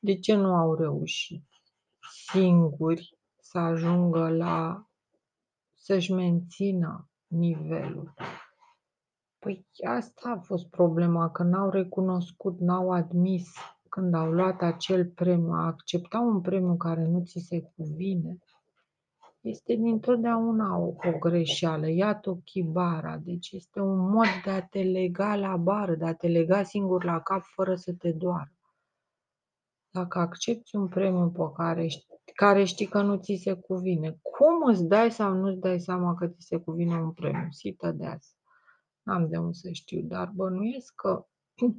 De 0.00 0.18
ce 0.18 0.34
nu 0.34 0.54
au 0.54 0.74
reușit 0.74 1.44
singuri 2.30 3.18
să 3.40 3.58
ajungă 3.58 4.28
la 4.28 4.86
să-și 5.74 6.12
mențină 6.12 7.08
nivelul? 7.26 8.14
Păi 9.38 9.66
asta 9.86 10.30
a 10.30 10.40
fost 10.40 10.68
problema, 10.68 11.30
că 11.30 11.42
n-au 11.42 11.70
recunoscut, 11.70 12.58
n-au 12.58 12.90
admis 12.90 13.52
că 13.88 14.00
când 14.00 14.14
au 14.14 14.30
luat 14.30 14.60
acel 14.60 15.06
premiu, 15.06 15.52
a 15.52 15.66
accepta 15.66 16.18
un 16.18 16.40
premiu 16.40 16.76
care 16.76 17.04
nu 17.04 17.22
ți 17.24 17.38
se 17.38 17.72
cuvine, 17.76 18.38
este 19.40 19.74
dintotdeauna 19.74 20.78
o, 20.78 20.86
o 20.86 21.18
greșeală. 21.18 21.88
Iată 21.88 22.40
chibara, 22.44 23.16
deci 23.16 23.50
este 23.50 23.80
un 23.80 23.98
mod 23.98 24.26
de 24.44 24.50
a 24.50 24.62
te 24.62 24.82
lega 24.82 25.34
la 25.34 25.56
bară, 25.56 25.94
de 25.94 26.04
a 26.04 26.14
te 26.14 26.26
lega 26.28 26.62
singur 26.62 27.04
la 27.04 27.20
cap 27.20 27.42
fără 27.42 27.74
să 27.74 27.92
te 27.92 28.12
doară. 28.12 28.52
Dacă 29.90 30.18
accepti 30.18 30.76
un 30.76 30.88
premiu 30.88 31.30
pe 31.30 31.52
care, 31.56 31.86
care 32.34 32.64
știi 32.64 32.86
că 32.86 33.02
nu 33.02 33.16
ți 33.16 33.40
se 33.42 33.52
cuvine, 33.52 34.18
cum 34.22 34.68
îți 34.68 34.84
dai 34.84 35.10
sau 35.10 35.32
nu 35.32 35.46
îți 35.46 35.60
dai 35.60 35.80
seama 35.80 36.14
că 36.14 36.26
ți 36.26 36.46
se 36.46 36.56
cuvine 36.56 36.94
un 36.94 37.12
premiu? 37.12 37.46
Sită 37.50 37.92
de 37.92 38.06
azi. 38.06 38.37
N-am 39.08 39.28
de 39.28 39.36
unde 39.36 39.52
să 39.52 39.70
știu, 39.70 40.00
dar 40.00 40.32
bănuiesc 40.34 40.94
că 40.94 41.26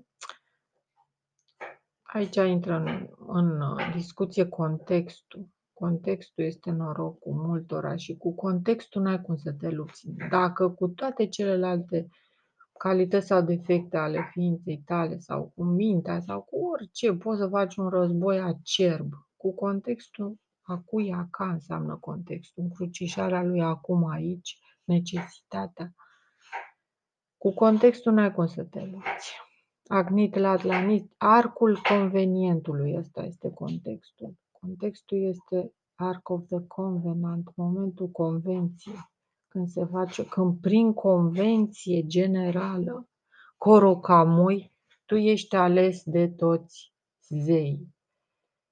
aici 2.14 2.36
intră 2.36 2.76
în, 2.76 3.10
în 3.28 3.62
discuție 3.96 4.48
contextul. 4.48 5.48
Contextul 5.74 6.44
este 6.44 6.72
norocul 6.72 7.34
multora 7.34 7.96
și 7.96 8.18
cu 8.18 8.36
contextul 8.36 9.02
n-ai 9.02 9.22
cum 9.22 9.38
să 9.38 9.52
te 9.52 9.70
lupți. 9.70 10.10
Dacă 10.30 10.70
cu 10.70 10.88
toate 10.88 11.28
celelalte 11.28 12.08
calități 12.78 13.28
sau 13.28 13.42
defecte 13.42 13.98
ale 13.98 14.30
ființei 14.32 14.82
tale 14.86 15.18
sau 15.18 15.52
cu 15.56 15.64
mintea 15.64 16.20
sau 16.20 16.42
cu 16.42 16.58
orice, 16.58 17.14
poți 17.14 17.40
să 17.40 17.48
faci 17.48 17.76
un 17.76 17.90
război 17.90 18.40
acerb. 18.40 19.14
Cu 19.38 19.54
contextul, 19.54 20.36
a 20.62 20.78
cui 20.78 21.14
a 21.14 21.28
ca 21.32 21.52
înseamnă 21.52 21.96
contextul, 21.96 22.64
încrucișarea 22.64 23.44
lui 23.44 23.62
acum 23.62 24.06
aici, 24.06 24.60
necesitatea. 24.84 25.94
Cu 27.40 27.54
contextul 27.54 28.14
n-ai 28.14 28.34
cum 28.34 28.48
să 28.48 28.64
te 28.64 28.86
lupți. 28.92 29.34
Agnit 29.88 30.36
la 30.36 30.50
atlanit, 30.50 31.14
arcul 31.18 31.80
convenientului, 31.90 32.96
ăsta 32.98 33.24
este 33.24 33.52
contextul. 33.52 34.34
Contextul 34.52 35.18
este 35.18 35.74
Arc 35.96 36.30
of 36.30 36.46
the 36.48 36.68
Covenant, 36.68 37.52
momentul 37.56 38.08
convenției 38.08 39.10
când 39.48 39.68
se 39.68 39.86
face, 39.86 40.26
când 40.26 40.62
prin 40.62 40.94
convenție 40.94 42.06
generală, 42.06 43.10
corocamoi, 43.58 44.74
tu 45.06 45.16
ești 45.16 45.56
ales 45.56 46.04
de 46.04 46.28
toți 46.28 46.94
zei. 47.28 47.88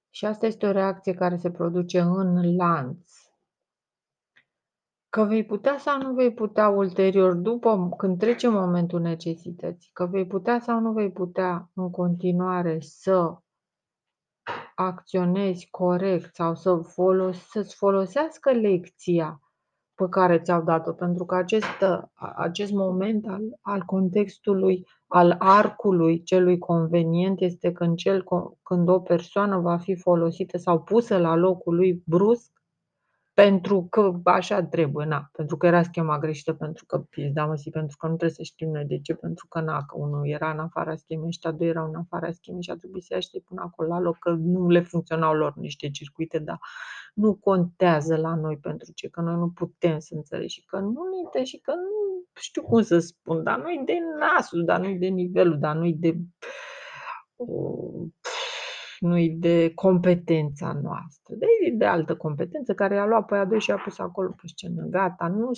Și 0.09 0.25
asta 0.25 0.45
este 0.45 0.65
o 0.65 0.71
reacție 0.71 1.13
care 1.13 1.38
se 1.38 1.51
produce 1.51 2.00
în 2.00 2.55
lanț. 2.55 3.12
Că 5.17 5.24
vei 5.24 5.45
putea 5.45 5.77
sau 5.77 6.01
nu 6.01 6.13
vei 6.13 6.33
putea 6.33 6.69
ulterior, 6.69 7.33
după 7.33 7.89
când 7.97 8.19
trece 8.19 8.47
momentul 8.47 9.00
necesității, 9.00 9.89
că 9.93 10.05
vei 10.05 10.27
putea 10.27 10.59
sau 10.59 10.79
nu 10.79 10.91
vei 10.91 11.12
putea 11.12 11.69
în 11.74 11.89
continuare 11.89 12.77
să 12.79 13.38
acționezi 14.75 15.67
corect 15.71 16.36
sau 16.36 16.55
să 16.55 16.75
folos- 16.75 17.50
să-ți 17.50 17.75
folosească 17.75 18.51
lecția 18.51 19.41
pe 19.95 20.05
care 20.09 20.39
ți-au 20.39 20.63
dat-o, 20.63 20.91
pentru 20.91 21.25
că 21.25 21.36
acest, 21.36 21.83
acest 22.36 22.71
moment 22.71 23.27
al, 23.27 23.41
al 23.62 23.81
contextului, 23.81 24.88
al 25.07 25.36
arcului 25.39 26.24
celui 26.24 26.57
convenient 26.57 27.41
este 27.41 27.71
când, 27.71 27.95
cel, 27.95 28.24
când 28.63 28.89
o 28.89 29.00
persoană 29.00 29.59
va 29.59 29.77
fi 29.77 29.95
folosită 29.95 30.57
sau 30.57 30.81
pusă 30.81 31.17
la 31.17 31.36
locul 31.36 31.75
lui 31.75 32.03
brusc 32.05 32.56
pentru 33.44 33.88
că 33.89 34.20
așa 34.24 34.63
trebuie, 34.63 35.06
na, 35.06 35.29
pentru 35.32 35.58
că 35.58 35.65
era 35.65 35.84
schema 35.84 36.20
greșită, 36.20 36.53
pentru 36.53 36.86
că 36.86 37.06
da 37.34 37.46
mă 37.46 37.56
pentru 37.72 37.98
că 37.98 38.08
nu 38.08 38.15
trebuie 38.15 38.36
să 38.38 38.44
știm 38.44 38.70
noi 38.70 38.86
de 38.86 39.00
ce, 39.00 39.13
pentru 39.13 39.48
că 39.48 39.60
na, 39.60 39.86
că 39.86 39.98
unul 39.98 40.27
era 40.27 40.51
în 40.51 40.60
afara 40.60 40.96
schemei 40.96 41.32
și 41.32 41.39
doi 41.39 41.67
erau 41.67 41.88
în 41.88 41.96
afara 41.96 42.32
schemei 42.32 42.63
și 42.63 42.70
a 42.70 42.75
trebuit 42.75 43.03
să 43.03 43.13
ia 43.13 43.41
până 43.48 43.62
acolo 43.65 43.88
la 43.88 44.00
loc, 44.00 44.17
că 44.20 44.29
nu 44.29 44.70
le 44.70 44.82
funcționau 44.82 45.34
lor 45.34 45.53
niște 45.56 45.89
circuite, 45.89 46.39
dar 46.39 46.60
nu 47.13 47.36
contează 47.36 48.15
la 48.15 48.36
noi 48.36 48.58
pentru 48.58 48.91
ce, 48.96 49.10
că 49.10 49.22
noi 49.22 49.36
nu 49.36 49.50
putem 49.50 50.00
să 50.00 50.13
înțelegem 50.15 50.50
și 50.50 50.65
că 50.65 50.79
nu 50.79 51.01
ne 51.34 51.44
și 51.44 51.60
că 51.60 51.72
nu 51.72 52.24
știu 52.39 52.62
cum 52.62 52.82
să 52.82 53.00
spun, 53.00 53.44
dar 53.44 53.58
nu 53.58 53.84
de 53.86 53.98
nasul, 54.20 54.65
dar 54.65 54.79
nu 54.79 54.98
de 54.98 55.08
nivelul, 55.08 55.60
dar 55.60 55.75
nu 55.75 55.91
de 55.91 56.17
uh, 57.36 58.08
nu-i 58.99 59.29
de 59.29 59.73
competența 59.73 60.73
noastră, 60.73 61.35
de, 61.35 61.45
de 61.77 61.85
altă 61.85 62.15
competență 62.15 62.73
care 62.73 62.97
a 62.97 63.05
luat 63.05 63.25
pe 63.25 63.35
a 63.35 63.45
doi 63.45 63.59
și 63.59 63.71
a 63.71 63.77
pus 63.77 63.99
acolo 63.99 64.29
pe 64.29 64.47
scenă. 64.47 64.85
Gata, 64.85 65.27
nu 65.27 65.51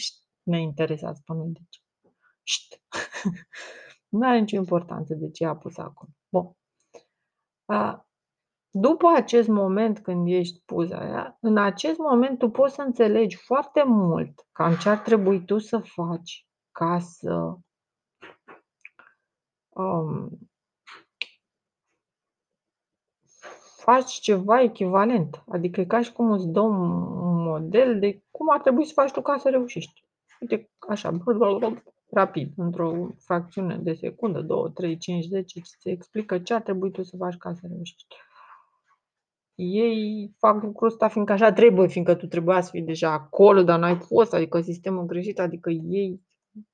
ne 0.43 0.61
interesează 0.61 1.21
pe 1.25 1.33
noi 1.33 1.49
de 1.53 1.59
ce. 1.69 1.79
Șt. 2.43 2.81
nu 4.09 4.27
are 4.27 4.39
nicio 4.39 4.55
importanță 4.55 5.13
de 5.13 5.29
ce 5.29 5.45
a 5.45 5.55
pus 5.55 5.77
acolo. 5.77 6.11
Bun. 6.29 6.51
A, 7.65 8.09
după 8.71 9.07
acest 9.15 9.47
moment 9.47 9.99
când 9.99 10.27
ești 10.27 10.61
pus 10.65 10.91
aia, 10.91 11.37
în 11.41 11.57
acest 11.57 11.97
moment 11.97 12.37
tu 12.37 12.49
poți 12.49 12.73
să 12.73 12.81
înțelegi 12.81 13.35
foarte 13.35 13.83
mult 13.83 14.47
cam 14.51 14.75
ce 14.75 14.89
ar 14.89 14.97
trebui 14.97 15.45
tu 15.45 15.57
să 15.57 15.79
faci 15.79 16.47
ca 16.71 16.99
să 16.99 17.55
um, 19.69 20.48
faci 23.79 24.11
ceva 24.11 24.61
echivalent. 24.61 25.43
Adică 25.47 25.81
e 25.81 25.85
ca 25.85 26.01
și 26.01 26.11
cum 26.11 26.31
îți 26.31 26.47
dă 26.47 26.59
un 26.59 27.43
model 27.43 27.99
de 27.99 28.23
cum 28.31 28.47
ar 28.51 28.61
trebui 28.61 28.85
să 28.85 28.93
faci 28.93 29.11
tu 29.11 29.21
ca 29.21 29.37
să 29.37 29.49
reușești. 29.49 30.03
Uite, 30.39 30.69
așa, 30.89 31.17
rapid, 32.11 32.53
într-o 32.55 33.07
fracțiune 33.17 33.77
de 33.77 33.93
secundă, 33.93 34.41
2, 34.41 34.71
3, 34.73 34.97
5, 34.97 35.25
10, 35.25 35.59
se 35.63 35.89
explică 35.91 36.39
ce 36.39 36.53
ar 36.53 36.61
trebui 36.61 36.91
tu 36.91 37.03
să 37.03 37.15
faci 37.17 37.37
ca 37.37 37.53
să 37.53 37.67
reușești. 37.67 38.15
Ei 39.55 40.33
fac 40.37 40.63
lucrul 40.63 40.87
ăsta 40.87 41.07
fiindcă 41.07 41.33
așa 41.33 41.53
trebuie, 41.53 41.87
fiindcă 41.87 42.15
tu 42.15 42.27
trebuia 42.27 42.61
să 42.61 42.69
fii 42.69 42.81
deja 42.81 43.11
acolo, 43.11 43.63
dar 43.63 43.79
n-ai 43.79 43.95
fost, 43.95 44.33
adică 44.33 44.61
sistemul 44.61 45.05
greșit, 45.05 45.39
adică 45.39 45.69
ei 45.69 46.21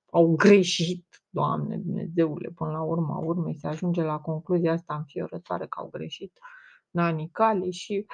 au 0.10 0.36
greșit, 0.36 1.06
Doamne 1.30 1.78
Dumnezeule, 1.78 2.50
până 2.56 2.72
la 2.72 2.82
urma 2.82 3.18
urmei 3.18 3.58
se 3.58 3.68
ajunge 3.68 4.02
la 4.02 4.20
concluzia 4.20 4.72
asta 4.72 4.96
înfiorătoare 4.96 5.66
că 5.68 5.80
au 5.80 5.90
greșit. 5.92 6.32
Uh, 6.32 6.65
Nani 6.96 7.30
Cali 7.32 7.72
și 7.72 8.06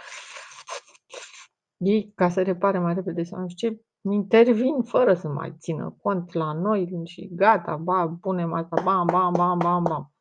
ei, 1.77 2.11
ca 2.15 2.29
să 2.29 2.41
repare 2.41 2.79
mai 2.79 2.93
repede 2.93 3.23
sau 3.23 3.39
nu 3.39 3.47
știu 3.47 3.69
ce, 3.69 3.81
intervin 4.11 4.81
fără 4.83 5.13
să 5.13 5.27
mai 5.27 5.55
țină 5.59 5.95
cont 6.01 6.33
la 6.33 6.53
noi 6.53 7.01
și 7.03 7.29
gata, 7.35 7.75
ba, 7.75 8.17
punem 8.21 8.53
asta, 8.53 8.81
bam, 8.83 9.05
bam, 9.05 9.33
bam, 9.33 9.57
bam, 9.57 9.83
bam. 9.83 10.13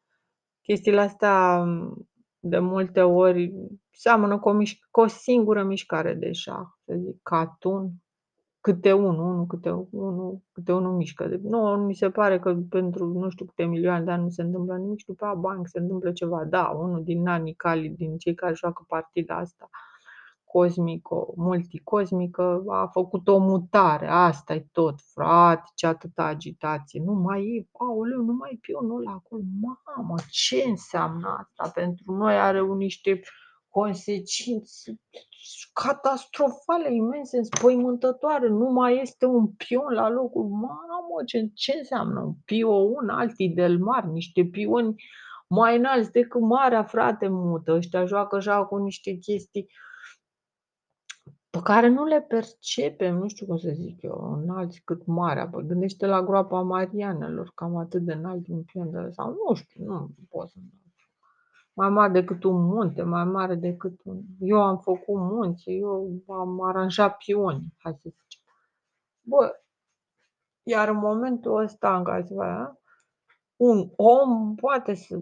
Chestiile 0.63 1.01
astea 1.01 1.65
de 2.39 2.59
multe 2.59 3.03
ori 3.03 3.53
seamănă 3.91 4.39
cu 4.39 4.49
o, 4.49 4.53
mișc- 4.63 4.89
cu 4.91 5.01
o 5.01 5.07
singură 5.07 5.63
mișcare 5.65 6.15
de 6.15 6.33
șah, 6.33 6.67
să 6.85 6.95
zic, 6.97 7.23
catun, 7.23 7.91
câte 8.61 8.93
unul, 8.93 9.29
unul 9.29 9.47
câte 9.47 9.71
unul, 9.91 10.41
câte 10.53 10.73
unul 10.73 10.97
mișcă. 10.97 11.27
Deci, 11.27 11.41
nu, 11.41 11.77
mi 11.77 11.95
se 11.95 12.11
pare 12.11 12.39
că 12.39 12.57
pentru 12.69 13.07
nu 13.07 13.29
știu 13.29 13.45
câte 13.45 13.65
milioane 13.65 14.05
de 14.05 14.11
ani 14.11 14.23
nu 14.23 14.29
se 14.29 14.43
întâmplă 14.43 14.77
nimic 14.77 14.99
și 14.99 15.07
după 15.07 15.25
aia 15.25 15.35
bang, 15.35 15.67
se 15.67 15.79
întâmplă 15.79 16.13
ceva. 16.13 16.45
Da, 16.45 16.65
unul 16.65 17.03
din 17.05 17.23
nanii 17.23 17.55
cali, 17.55 17.89
din 17.89 18.17
cei 18.19 18.35
care 18.35 18.55
joacă 18.55 18.85
partida 18.89 19.37
asta 19.37 19.71
cosmico, 20.53 21.33
multicosmică, 21.37 22.63
a 22.69 22.87
făcut 22.87 23.29
o 23.29 23.39
mutare. 23.39 24.09
Asta 24.09 24.55
e 24.55 24.67
tot, 24.73 25.01
frate, 25.15 25.71
ce 25.75 25.87
atâta 25.87 26.25
agitație. 26.25 27.03
Nu 27.05 27.13
mai 27.13 27.43
e, 27.43 27.69
aoleu, 27.79 28.23
nu 28.23 28.33
mai 28.33 28.51
e 28.53 28.59
pionul 28.61 28.99
ăla 28.99 29.11
acolo. 29.11 29.43
Mamă, 29.61 30.15
ce 30.31 30.65
înseamnă 30.69 31.37
asta? 31.41 31.71
Pentru 31.75 32.13
noi 32.13 32.39
are 32.39 32.61
niște 32.63 33.21
consecințe 33.71 35.01
catastrofale, 35.73 36.95
imense, 36.95 37.37
înspăimântătoare. 37.37 38.49
Nu 38.49 38.71
mai 38.71 39.01
este 39.01 39.27
un 39.27 39.47
pion 39.49 39.93
la 39.93 40.09
locul. 40.09 40.49
Mamă, 40.49 41.25
ce, 41.27 41.51
ce 41.55 41.75
înseamnă 41.79 42.21
un 42.21 42.35
pion, 42.45 43.09
alții 43.09 43.49
del 43.49 43.79
mar, 43.79 44.05
niște 44.05 44.45
pioni 44.45 44.95
mai 45.49 45.77
înalți 45.77 46.11
decât 46.11 46.41
marea, 46.41 46.85
frate, 46.85 47.29
mută. 47.29 47.73
Ăștia 47.73 48.05
joacă 48.05 48.37
așa 48.37 48.65
cu 48.65 48.77
niște 48.77 49.13
chestii 49.13 49.67
pe 51.51 51.61
care 51.63 51.89
nu 51.89 52.05
le 52.05 52.21
percepem, 52.21 53.17
nu 53.17 53.29
știu 53.29 53.47
cum 53.47 53.57
să 53.57 53.71
zic 53.73 54.03
eu, 54.03 54.41
înalți 54.43 54.83
cât 54.85 55.07
marea. 55.07 55.49
Păi 55.49 55.67
gândește 55.67 56.07
la 56.07 56.23
groapa 56.23 56.63
Marianelor, 56.63 57.53
cam 57.55 57.77
atât 57.77 58.03
de 58.03 58.13
înalt 58.13 58.49
un 58.49 58.63
pion 58.63 58.91
de 58.91 59.11
sau 59.11 59.31
nu 59.31 59.55
știu, 59.55 59.85
nu 59.85 60.11
pot 60.29 60.49
să 60.49 60.59
mai 61.73 61.89
mare 61.89 62.13
decât 62.13 62.45
un 62.45 62.65
munte, 62.65 63.03
mai 63.03 63.25
mare 63.25 63.55
decât 63.55 64.01
un... 64.05 64.21
Eu 64.39 64.63
am 64.63 64.79
făcut 64.79 65.17
munți, 65.17 65.71
eu 65.71 66.23
am 66.29 66.63
aranjat 66.63 67.17
pioni, 67.17 67.75
hai 67.79 67.93
să 67.93 68.09
zicem. 68.09 68.41
Bă, 69.21 69.53
iar 70.63 70.89
în 70.89 70.97
momentul 70.97 71.63
ăsta 71.63 71.97
în 71.97 72.05
care 72.05 72.23
se 72.23 72.35
va, 72.35 72.81
un 73.57 73.91
om 73.97 74.55
poate 74.55 74.95
să 74.95 75.21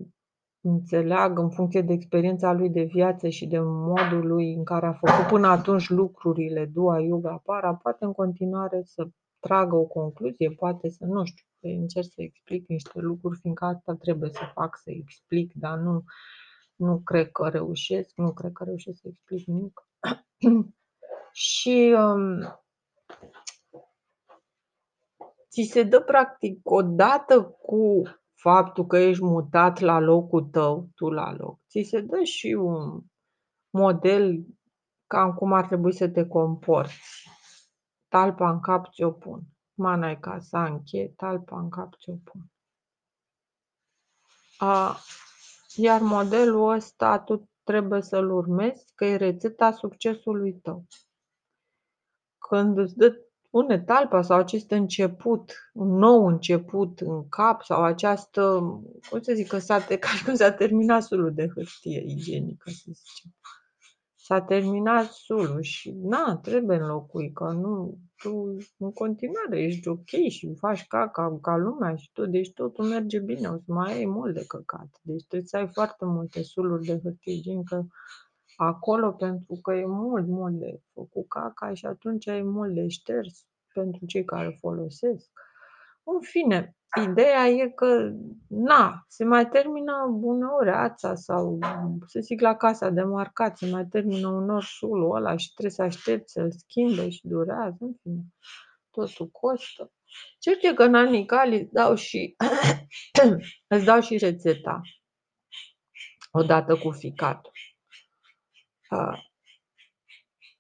înțeleagă 0.61 1.41
în 1.41 1.51
funcție 1.51 1.83
de 1.83 1.93
experiența 1.93 2.53
lui 2.53 2.71
de 2.71 2.83
viață 2.83 3.29
și 3.29 3.47
de 3.47 3.59
modul 3.61 4.27
lui 4.27 4.55
în 4.55 4.65
care 4.65 4.87
a 4.87 4.93
făcut 4.93 5.27
până 5.29 5.47
atunci 5.47 5.89
lucrurile 5.89 6.65
Dua 6.67 7.01
Yoga 7.01 7.43
Para, 7.45 7.75
poate 7.75 8.05
în 8.05 8.13
continuare 8.13 8.83
să 8.85 9.09
tragă 9.39 9.77
o 9.77 9.85
concluzie, 9.85 10.51
poate 10.51 10.89
să, 10.89 11.05
nu 11.05 11.25
știu, 11.25 11.45
încerc 11.61 12.07
să 12.07 12.23
explic 12.23 12.69
niște 12.69 13.01
lucruri, 13.01 13.39
fiindcă 13.39 13.65
asta 13.65 13.95
trebuie 13.95 14.31
să 14.31 14.51
fac, 14.55 14.77
să 14.77 14.91
explic, 14.91 15.53
dar 15.55 15.79
nu 15.79 16.05
Nu 16.77 17.01
cred 17.01 17.31
că 17.31 17.49
reușesc, 17.49 18.17
nu 18.17 18.33
cred 18.33 18.53
că 18.53 18.65
reușesc 18.65 19.01
să 19.01 19.09
explic 19.09 19.47
nimic. 19.47 19.81
și 21.33 21.95
um, 21.99 22.41
ți 25.49 25.63
se 25.63 25.83
dă 25.83 26.01
practic 26.01 26.71
odată 26.71 27.43
cu 27.43 28.03
faptul 28.35 28.87
că 28.87 28.99
ești 28.99 29.25
mutat 29.25 29.79
la 29.79 29.99
locul 29.99 30.45
tău, 30.45 30.89
tu 30.95 31.11
la 31.11 31.33
loc, 31.33 31.61
ți 31.69 31.83
se 31.83 32.01
dă 32.01 32.23
și 32.23 32.47
un 32.47 33.01
model 33.71 34.47
cam 35.07 35.33
cum 35.33 35.53
ar 35.53 35.67
trebui 35.67 35.93
să 35.93 36.09
te 36.09 36.27
comporți. 36.27 37.29
Talpa 38.09 38.51
în 38.51 38.61
cap 38.61 38.93
ți-o 38.93 39.11
pun. 39.11 39.43
Mana 39.79 40.11
e 40.11 40.17
ca 40.17 40.39
să 40.41 40.57
încheie, 40.57 41.13
talpa 41.17 41.59
în 41.59 41.71
cap 41.71 41.95
ți-o 41.97 42.15
pun. 42.25 42.41
A, 44.59 44.97
iar 45.75 46.01
modelul 46.01 46.71
ăsta 46.71 47.19
tu 47.19 47.51
trebuie 47.63 48.03
să-l 48.03 48.31
urmezi, 48.31 48.93
că 48.95 49.05
e 49.05 49.17
rețeta 49.17 49.73
succesului 49.73 50.53
tău. 50.61 50.87
Când 52.39 52.79
îți 52.79 52.97
dă 52.97 53.17
pune 53.51 53.81
talpa 53.81 54.23
sau 54.23 54.39
acest 54.39 54.71
început, 54.71 55.71
un 55.73 55.89
nou 55.89 56.27
început 56.27 57.01
în 57.01 57.29
cap 57.29 57.63
sau 57.63 57.83
această, 57.83 58.59
cum 59.11 59.21
să 59.21 59.33
zic, 59.35 59.47
că 59.47 59.59
s-a, 59.59 59.81
ca 59.81 60.09
și 60.09 60.25
cum 60.25 60.35
s-a 60.35 60.53
terminat 60.53 61.03
sulul 61.03 61.35
de 61.35 61.49
hârtie 61.55 62.05
igienică, 62.07 62.71
să 62.71 62.91
zicem. 62.93 63.35
S-a 64.29 64.43
terminat 64.43 65.11
sulul 65.13 65.63
și 65.63 65.91
na, 65.91 66.37
trebuie 66.37 66.77
înlocui, 66.77 67.33
că 67.33 67.45
nu, 67.45 67.99
tu 68.17 68.57
în 68.79 68.93
continuare 68.93 69.63
ești 69.63 69.89
ok 69.89 70.09
și 70.29 70.55
faci 70.55 70.87
caca 70.87 71.39
ca 71.43 71.57
lumea 71.57 71.95
și 71.95 72.13
tu, 72.13 72.27
deci 72.27 72.53
totul 72.53 72.85
merge 72.85 73.19
bine, 73.19 73.49
o 73.49 73.57
să 73.57 73.73
mai 73.73 73.93
ai 73.93 74.05
mult 74.05 74.35
de 74.35 74.45
căcat. 74.47 75.01
Deci 75.03 75.27
trebuie 75.27 75.49
să 75.49 75.57
ai 75.57 75.69
foarte 75.69 76.05
multe 76.05 76.43
suluri 76.43 76.85
de 76.85 77.01
hârtie 77.03 77.33
igienică 77.33 77.87
acolo 78.57 79.13
pentru 79.13 79.59
că 79.63 79.73
e 79.73 79.87
mult, 79.87 80.27
mult 80.27 80.59
de 80.59 80.81
făcut 80.93 81.29
caca 81.29 81.75
și 81.75 81.87
atunci 81.87 82.27
e 82.27 82.43
mult 82.43 82.75
de 82.75 82.89
șters 82.89 83.47
pentru 83.73 84.07
cei 84.07 84.25
care 84.25 84.57
folosesc. 84.61 85.31
În 86.03 86.21
fine, 86.21 86.77
ideea 86.97 87.47
e 87.47 87.69
că, 87.69 88.13
na, 88.47 89.05
se 89.09 89.25
mai 89.25 89.49
termină 89.49 90.09
uneori 90.11 90.71
ața 90.71 91.15
sau, 91.15 91.59
să 92.07 92.21
zic, 92.21 92.41
la 92.41 92.57
casa 92.57 92.91
de 92.91 93.03
marcat, 93.03 93.57
se 93.57 93.71
mai 93.71 93.87
termină 93.87 94.29
unor 94.29 94.63
sulul 94.63 95.17
ăla 95.17 95.37
și 95.37 95.53
trebuie 95.53 95.73
să 95.73 95.83
aștepți 95.83 96.33
să-l 96.33 96.51
schimbe 96.51 97.09
și 97.09 97.21
durează, 97.23 97.77
în 97.81 97.93
fine, 98.03 98.23
totul 98.91 99.29
costă. 99.29 99.93
Cert 100.39 100.63
e 100.63 100.75
că 100.75 100.83
în 100.83 100.95
anii 100.95 101.27
cali 101.27 101.61
îți 101.61 101.73
dau 101.73 101.95
și, 101.95 102.37
îți 103.75 103.85
dau 103.85 104.01
și 104.01 104.17
rețeta 104.17 104.81
odată 106.31 106.77
cu 106.77 106.91
ficatul. 106.91 107.53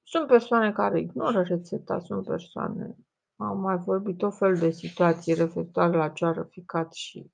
Sunt 0.02 0.26
persoane 0.26 0.72
care 0.72 1.00
ignoră 1.00 1.42
rețeta, 1.42 1.98
sunt 1.98 2.26
persoane... 2.26 2.96
Am 3.40 3.60
mai 3.60 3.76
vorbit 3.76 4.16
tot 4.16 4.36
fel 4.36 4.56
de 4.56 4.70
situații 4.70 5.34
referitoare 5.34 5.96
la 5.96 6.08
ce 6.08 6.46
ficat 6.48 6.92
și... 6.92 7.30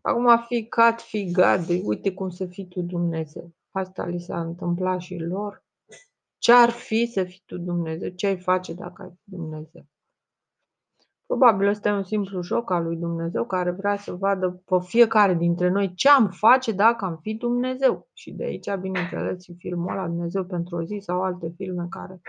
Acum 0.00 0.44
ficat, 0.46 1.00
figat, 1.00 1.66
de 1.66 1.80
uite 1.84 2.14
cum 2.14 2.28
să 2.28 2.46
fii 2.46 2.68
tu 2.68 2.80
Dumnezeu. 2.80 3.52
Asta 3.70 4.06
li 4.06 4.20
s-a 4.20 4.40
întâmplat 4.40 5.00
și 5.00 5.16
lor. 5.18 5.64
Ce 6.38 6.52
ar 6.52 6.70
fi 6.70 7.06
să 7.06 7.24
fii 7.24 7.42
tu 7.46 7.58
Dumnezeu? 7.58 8.08
Ce 8.08 8.26
ai 8.26 8.38
face 8.38 8.74
dacă 8.74 9.02
ai 9.02 9.08
fi 9.08 9.30
Dumnezeu? 9.30 9.86
Probabil 11.26 11.66
ăsta 11.68 11.88
e 11.88 11.92
un 11.92 12.04
simplu 12.04 12.42
joc 12.42 12.70
al 12.70 12.82
lui 12.82 12.96
Dumnezeu 12.96 13.46
care 13.46 13.70
vrea 13.70 13.96
să 13.96 14.12
vadă 14.12 14.62
pe 14.64 14.76
fiecare 14.80 15.34
dintre 15.34 15.68
noi 15.68 15.94
ce 15.94 16.08
am 16.08 16.28
face 16.28 16.72
dacă 16.72 17.04
am 17.04 17.18
fi 17.22 17.34
Dumnezeu. 17.34 18.08
Și 18.12 18.32
de 18.32 18.44
aici, 18.44 18.74
bineînțeles, 18.80 19.42
și 19.42 19.54
filmul 19.58 19.90
ăla 19.90 20.06
Dumnezeu 20.06 20.44
pentru 20.44 20.76
o 20.76 20.82
zi 20.82 20.98
sau 21.00 21.22
alte 21.22 21.52
filme 21.56 21.86
care, 21.90 22.20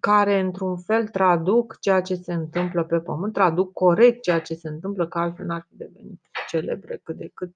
care 0.00 0.40
într-un 0.40 0.76
fel 0.76 1.08
traduc 1.08 1.78
ceea 1.80 2.00
ce 2.00 2.14
se 2.14 2.32
întâmplă 2.32 2.84
pe 2.84 2.98
pământ, 2.98 3.32
traduc 3.32 3.72
corect 3.72 4.22
ceea 4.22 4.40
ce 4.40 4.54
se 4.54 4.68
întâmplă, 4.68 5.08
că 5.08 5.18
altfel 5.18 5.46
n-ar 5.46 5.66
fi 5.68 5.76
devenit 5.76 6.20
celebre 6.48 7.00
cât 7.02 7.16
de 7.16 7.30
cât 7.34 7.54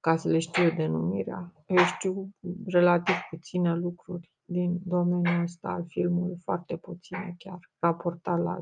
ca 0.00 0.16
să 0.16 0.28
le 0.28 0.38
știu 0.38 0.70
denumirea. 0.70 1.52
Eu 1.66 1.84
știu 1.84 2.28
relativ 2.66 3.14
puține 3.30 3.74
lucruri 3.74 4.30
din 4.44 4.80
domeniul 4.84 5.42
ăsta 5.42 5.68
al 5.68 5.84
filmului, 5.86 6.36
foarte 6.44 6.76
puține 6.76 7.34
chiar, 7.38 7.58
raportat 7.78 8.42
la 8.42 8.58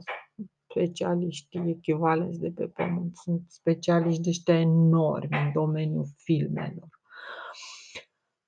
specialiști 0.68 1.58
echivalenți 1.58 2.40
de 2.40 2.50
pe 2.50 2.66
pământ. 2.66 3.16
Sunt 3.16 3.42
specialiști 3.48 4.28
ăștia 4.28 4.60
enormi 4.60 5.38
în 5.44 5.52
domeniul 5.52 6.06
filmelor. 6.16 6.95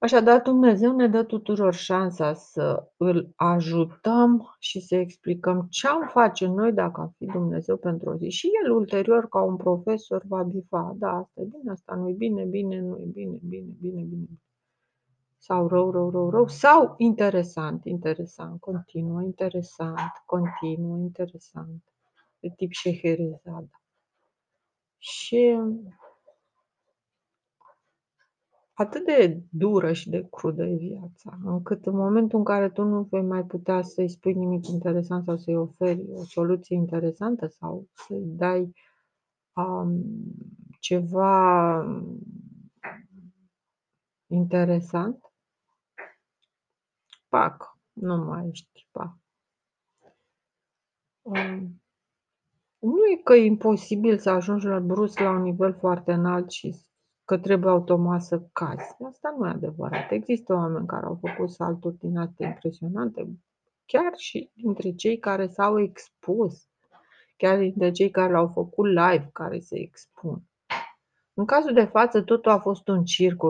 Așadar, 0.01 0.43
Dumnezeu 0.43 0.95
ne 0.97 1.09
dă 1.09 1.23
tuturor 1.23 1.75
șansa 1.75 2.35
să 2.35 2.89
îl 2.97 3.33
ajutăm 3.37 4.57
și 4.59 4.81
să 4.81 4.97
explicăm 4.97 5.67
ce 5.71 5.89
am 5.89 6.07
face 6.09 6.47
noi 6.47 6.73
dacă 6.73 7.01
am 7.01 7.15
fi 7.17 7.25
Dumnezeu 7.27 7.77
pentru 7.77 8.11
o 8.11 8.17
zi. 8.17 8.29
Și 8.29 8.51
el 8.65 8.71
ulterior, 8.71 9.29
ca 9.29 9.43
un 9.43 9.57
profesor, 9.57 10.23
va 10.29 10.43
bifa. 10.43 10.95
Da, 10.99 11.11
asta 11.11 11.41
e 11.41 11.45
bine, 11.45 11.71
asta 11.71 11.95
nu 11.95 12.09
e 12.09 12.13
bine, 12.13 12.45
bine, 12.45 12.81
nu 12.81 12.99
e 12.99 13.05
bine, 13.05 13.39
bine, 13.43 13.75
bine, 13.81 14.03
bine. 14.03 14.27
Sau 15.39 15.69
rău, 15.69 15.91
rău, 15.91 16.11
rău, 16.11 16.31
rău. 16.31 16.47
Sau 16.47 16.95
interesant, 16.97 17.85
interesant, 17.85 18.61
continuă, 18.61 19.23
interesant, 19.23 20.13
continuă, 20.27 20.99
interesant 20.99 21.83
de 22.41 22.53
tip 22.57 22.73
Scheherazade. 22.73 23.71
Și 24.99 25.59
atât 28.79 29.05
de 29.05 29.43
dură 29.51 29.93
și 29.93 30.11
de 30.11 30.29
crudă 30.31 30.65
e 30.65 30.77
viața, 30.77 31.39
încât 31.45 31.87
în 31.87 31.97
momentul 31.97 32.39
în 32.39 32.45
care 32.45 32.71
tu 32.71 32.83
nu 32.83 33.03
vei 33.03 33.23
mai 33.23 33.45
putea 33.45 33.83
să-i 33.83 34.09
spui 34.09 34.35
nimic 34.35 34.67
interesant 34.67 35.25
sau 35.25 35.37
să-i 35.37 35.57
oferi 35.57 36.05
o 36.13 36.25
soluție 36.25 36.77
interesantă 36.77 37.47
sau 37.47 37.89
să-i 37.93 38.23
dai 38.25 38.73
um, 39.53 40.05
ceva 40.81 41.85
interesant, 44.27 45.33
pac, 47.29 47.79
nu 47.93 48.17
mai 48.17 48.49
ești, 48.49 48.89
pac. 48.91 49.17
Um, 51.23 51.83
nu 52.79 53.07
e 53.13 53.21
că 53.25 53.35
e 53.35 53.45
imposibil 53.45 54.19
să 54.19 54.31
ajungi 54.31 54.67
la 54.67 54.79
brusc 54.79 55.19
la 55.19 55.31
un 55.31 55.43
nivel 55.43 55.75
foarte 55.75 56.13
înalt 56.13 56.51
și 56.51 56.88
că 57.29 57.39
trebuie 57.39 57.71
automat 57.71 58.23
să 58.23 58.43
cazi. 58.53 58.97
Asta 59.09 59.35
nu 59.39 59.47
e 59.47 59.51
adevărat. 59.51 60.11
Există 60.11 60.55
oameni 60.55 60.87
care 60.87 61.07
au 61.07 61.19
făcut 61.21 61.51
salturi 61.51 61.99
din 61.99 62.19
astea 62.19 62.49
impresionante, 62.49 63.29
chiar 63.87 64.13
și 64.17 64.51
dintre 64.55 64.91
cei 64.91 65.19
care 65.19 65.47
s-au 65.47 65.81
expus, 65.81 66.69
chiar 67.37 67.59
dintre 67.59 67.91
cei 67.91 68.11
care 68.11 68.37
au 68.37 68.49
făcut 68.49 68.87
live, 68.87 69.31
care 69.33 69.59
se 69.59 69.79
expun. 69.79 70.43
În 71.35 71.45
cazul 71.45 71.73
de 71.73 71.85
față, 71.85 72.23
totul 72.23 72.51
a 72.51 72.59
fost 72.59 72.89
un 72.89 73.05
circ 73.05 73.43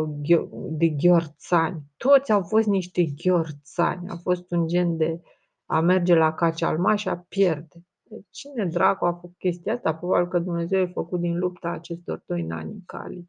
de 0.71 0.89
gheorțani. 0.89 1.83
Toți 1.97 2.33
au 2.33 2.43
fost 2.43 2.67
niște 2.67 3.05
gheorțani. 3.05 4.09
A 4.09 4.17
fost 4.17 4.51
un 4.51 4.67
gen 4.67 4.97
de 4.97 5.21
a 5.67 5.81
merge 5.81 6.15
la 6.15 6.35
Cacealma 6.35 6.95
și 6.95 7.09
a 7.09 7.17
pierde. 7.17 7.87
Cine 8.31 8.67
dracu 8.67 9.05
a 9.05 9.13
făcut 9.13 9.37
chestia 9.39 9.73
asta? 9.73 9.95
Probabil 9.95 10.29
că 10.29 10.39
Dumnezeu 10.39 10.83
a 10.83 10.91
făcut 10.93 11.21
din 11.21 11.39
lupta 11.39 11.69
acestor 11.69 12.23
doi 12.27 12.43
nani 12.43 12.83
cali, 12.87 13.29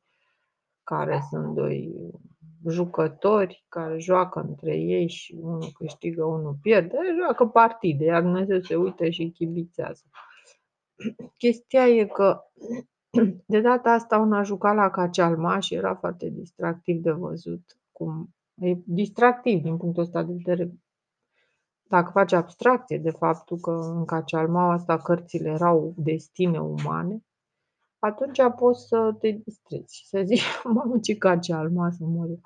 care 0.90 1.24
sunt 1.30 1.56
doi 1.56 1.96
jucători 2.68 3.66
care 3.68 3.98
joacă 3.98 4.40
între 4.40 4.78
ei 4.78 5.10
și 5.10 5.38
unul 5.42 5.70
câștigă, 5.74 6.24
unul 6.24 6.58
pierde, 6.62 6.98
joacă 7.18 7.46
partide, 7.46 8.06
iar 8.06 8.22
Dumnezeu 8.22 8.60
se 8.60 8.76
uită 8.76 9.10
și 9.10 9.32
chibițează. 9.32 10.04
Chestia 11.38 11.88
e 11.88 12.06
că 12.06 12.42
de 13.46 13.62
data 13.62 13.92
asta 13.92 14.18
un 14.18 14.34
a 14.34 14.44
jucat 14.44 14.76
la 14.76 14.90
Cacealma 14.90 15.60
și 15.60 15.74
era 15.74 15.96
foarte 15.96 16.30
distractiv 16.30 17.02
de 17.02 17.12
văzut. 17.12 17.78
Cum 17.92 18.36
e 18.62 18.78
distractiv 18.86 19.62
din 19.62 19.78
punctul 19.78 20.04
ăsta 20.04 20.24
de 20.24 20.34
vedere 20.34 20.72
dacă 21.84 22.12
faci 22.12 22.32
abstracție 22.32 22.98
de 22.98 23.12
faptul 23.12 23.58
că 23.58 23.72
în 23.72 24.06
Cacealmaua 24.06 24.74
asta 24.74 24.98
cărțile 24.98 25.50
erau 25.50 25.94
destine 25.98 26.60
umane, 26.60 27.24
atunci 28.00 28.40
poți 28.56 28.88
să 28.88 29.16
te 29.20 29.30
distrezi 29.32 29.96
și 29.96 30.08
să 30.08 30.22
zici, 30.26 30.44
mamă, 30.74 31.00
ce 31.00 31.18
Cacealma 31.18 31.90
să 31.92 32.04
mor 32.04 32.28
eu. 32.28 32.40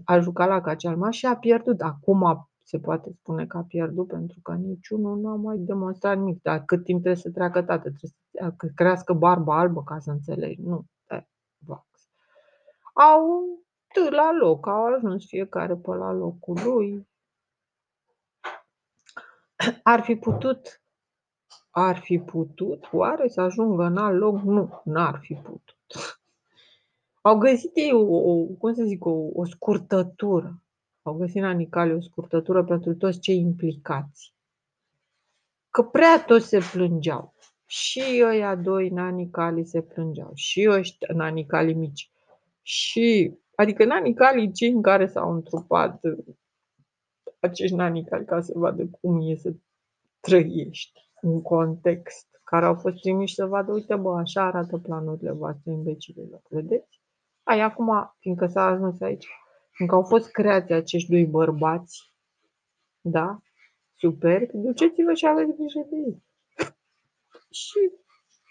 a 0.04 0.18
jucat 0.18 0.48
la 0.48 0.60
Cacealma 0.60 1.10
și 1.10 1.26
a 1.26 1.36
pierdut. 1.36 1.80
Acum 1.80 2.48
se 2.62 2.78
poate 2.78 3.10
spune 3.12 3.46
că 3.46 3.56
a 3.56 3.62
pierdut 3.62 4.06
pentru 4.06 4.40
că 4.42 4.52
niciunul 4.52 5.18
nu 5.18 5.28
a 5.28 5.34
mai 5.34 5.56
demonstrat 5.58 6.16
nimic. 6.16 6.42
Dar 6.42 6.64
cât 6.64 6.84
timp 6.84 7.00
trebuie 7.02 7.22
să 7.22 7.30
treacă 7.30 7.62
tată, 7.62 7.90
trebuie 7.90 8.10
să 8.32 8.68
crească 8.74 9.12
barba 9.12 9.58
albă 9.58 9.82
ca 9.82 9.98
să 9.98 10.10
înțelegi. 10.10 10.60
Nu, 10.60 10.84
e, 11.10 11.26
vax. 11.66 11.86
Au 12.92 13.44
la 14.10 14.32
loc, 14.32 14.66
au 14.66 14.94
ajuns 14.94 15.26
fiecare 15.26 15.76
pe 15.76 15.94
la 15.94 16.12
locul 16.12 16.58
lui, 16.64 17.08
ar 19.82 20.00
fi 20.00 20.16
putut 20.16 20.82
ar 21.86 21.98
fi 21.98 22.18
putut 22.18 22.88
oare 22.92 23.28
să 23.28 23.40
ajungă 23.40 23.84
în 23.84 23.96
alt 23.96 24.18
loc? 24.18 24.40
Nu, 24.40 24.80
n-ar 24.84 25.18
fi 25.22 25.34
putut. 25.34 25.76
Au 27.20 27.38
găsit 27.38 27.76
ei 27.76 27.92
o 27.92 28.00
o 28.00 28.44
cum 28.44 28.74
să 28.74 28.84
zic, 28.84 29.04
o 29.04 29.28
o 29.32 29.44
scurtătură. 29.44 30.62
Au 31.02 31.14
găsit 31.14 31.42
nanicalii 31.42 31.94
o 31.94 32.00
scurtătură 32.00 32.64
pentru 32.64 32.94
toți 32.94 33.20
cei 33.20 33.38
implicați. 33.38 34.34
Că 35.70 35.82
prea 35.82 36.24
toți 36.26 36.48
se 36.48 36.58
plângeau. 36.72 37.34
Și 37.66 38.22
ăia 38.24 38.54
doi 38.54 38.88
nanicalii 38.88 39.64
se 39.64 39.82
plângeau, 39.82 40.30
și 40.34 40.68
ăștia 40.70 41.14
nanicalii 41.14 41.74
mici, 41.74 42.10
și 42.62 43.38
adică 43.54 43.84
nanicalii 43.84 44.52
cei 44.52 44.70
în 44.70 44.82
care 44.82 45.06
s-au 45.06 45.32
întrupat 45.32 46.00
acești 47.40 47.74
nanicali 47.74 48.24
ca 48.24 48.40
să 48.40 48.52
vadă 48.54 48.86
cum 49.00 49.30
e 49.30 49.36
să 49.36 49.52
trăiești 50.20 51.07
în 51.20 51.42
context, 51.42 52.26
care 52.44 52.64
au 52.64 52.74
fost 52.74 53.00
trimiși 53.00 53.34
să 53.34 53.46
vadă, 53.46 53.72
uite 53.72 53.96
bă, 53.96 54.16
așa 54.16 54.42
arată 54.42 54.78
planurile 54.78 55.30
voastre 55.30 55.72
imbecililor, 55.72 56.40
vedeți? 56.48 57.00
Ai 57.42 57.60
acum, 57.60 58.14
fiindcă 58.18 58.46
s-a 58.46 58.64
ajuns 58.64 59.00
aici, 59.00 59.26
fiindcă 59.70 59.96
au 59.96 60.02
fost 60.02 60.30
creați 60.30 60.72
acești 60.72 61.10
doi 61.10 61.26
bărbați, 61.26 62.14
da, 63.00 63.38
superbi, 63.94 64.50
duceți-vă 64.52 65.12
și 65.12 65.26
aveți 65.26 65.52
grijă 65.56 65.86
de 65.90 65.96
ei. 65.96 66.22
și, 67.50 67.92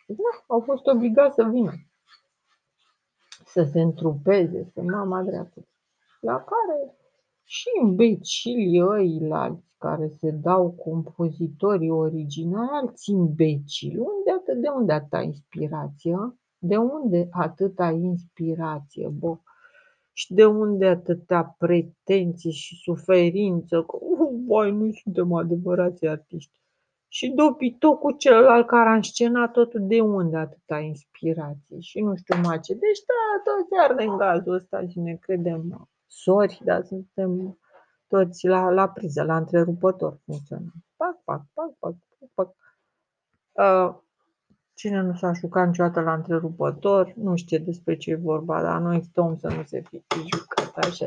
da, 0.08 0.44
au 0.48 0.60
fost 0.60 0.86
obligați 0.86 1.36
să 1.36 1.44
vină. 1.44 1.72
Să 3.46 3.64
se 3.64 3.82
întrupeze, 3.82 4.70
să 4.74 4.82
mama 4.82 5.24
dreaptă. 5.24 5.68
La 6.20 6.44
care 6.44 6.96
și 7.50 7.68
imbecilii 7.82 8.82
ăilalți 8.82 9.74
care 9.78 10.08
se 10.08 10.32
dau 10.32 10.72
compozitorii 10.72 11.90
originali, 11.90 12.70
alți 12.72 13.12
imbecili. 13.12 13.98
Unde 13.98 14.32
atât, 14.40 14.62
de 14.62 14.68
unde 14.68 14.94
atâta 14.94 15.22
inspirație? 15.22 16.16
De 16.58 16.78
unde 16.78 17.28
atâta 17.32 17.90
inspirație, 17.90 19.08
bă? 19.08 19.38
Și 20.14 20.34
de 20.34 20.46
unde 20.46 20.86
atâtea 20.86 21.56
pretenții 21.58 22.52
și 22.52 22.76
suferință? 22.76 23.84
Că, 23.84 23.98
uh, 24.00 24.30
băi, 24.46 24.72
nu 24.72 24.92
suntem 24.92 25.34
adevărați 25.34 26.06
artiști. 26.06 26.60
Și 27.08 27.34
cu 28.00 28.12
celălalt 28.12 28.68
care 28.68 28.90
a 28.90 28.94
înscenat 28.94 29.52
totul, 29.52 29.88
de 29.88 30.02
unde 30.02 30.38
atâta 30.38 30.80
inspirație? 30.80 31.80
Și 31.80 32.00
nu 32.00 32.16
știu 32.16 32.36
mai 32.44 32.60
ce. 32.60 32.74
Deci, 32.74 33.02
da, 33.10 33.52
toți 33.52 33.90
ardem 33.90 34.16
gazul 34.18 34.54
ăsta 34.54 34.88
și 34.88 35.00
ne 35.00 35.16
credem 35.16 35.62
sori, 36.08 36.62
dar 36.64 36.84
suntem 36.84 37.60
toți 38.08 38.48
la, 38.48 38.70
la 38.70 38.90
priză, 38.90 39.24
la 39.24 39.38
întrerupător 39.38 40.20
funcționăm. 40.26 40.74
Pac, 40.96 41.24
pac, 41.24 41.42
pac, 41.54 41.72
pac, 41.80 41.96
pac. 42.34 42.56
Uh, 43.52 43.96
cine 44.74 45.02
nu 45.02 45.14
s-a 45.14 45.34
jucat 45.34 45.68
niciodată 45.68 46.02
la 46.02 46.14
întrerupător, 46.14 47.14
nu 47.16 47.36
știe 47.36 47.58
despre 47.58 47.98
ce 47.98 48.12
e 48.12 48.16
vorba, 48.16 48.62
dar 48.62 48.82
nu 48.82 48.94
există 48.94 49.22
om 49.22 49.38
să 49.38 49.48
nu 49.48 49.64
se 49.64 49.82
fi 49.82 50.04
jucat 50.36 50.78
așa. 50.78 51.06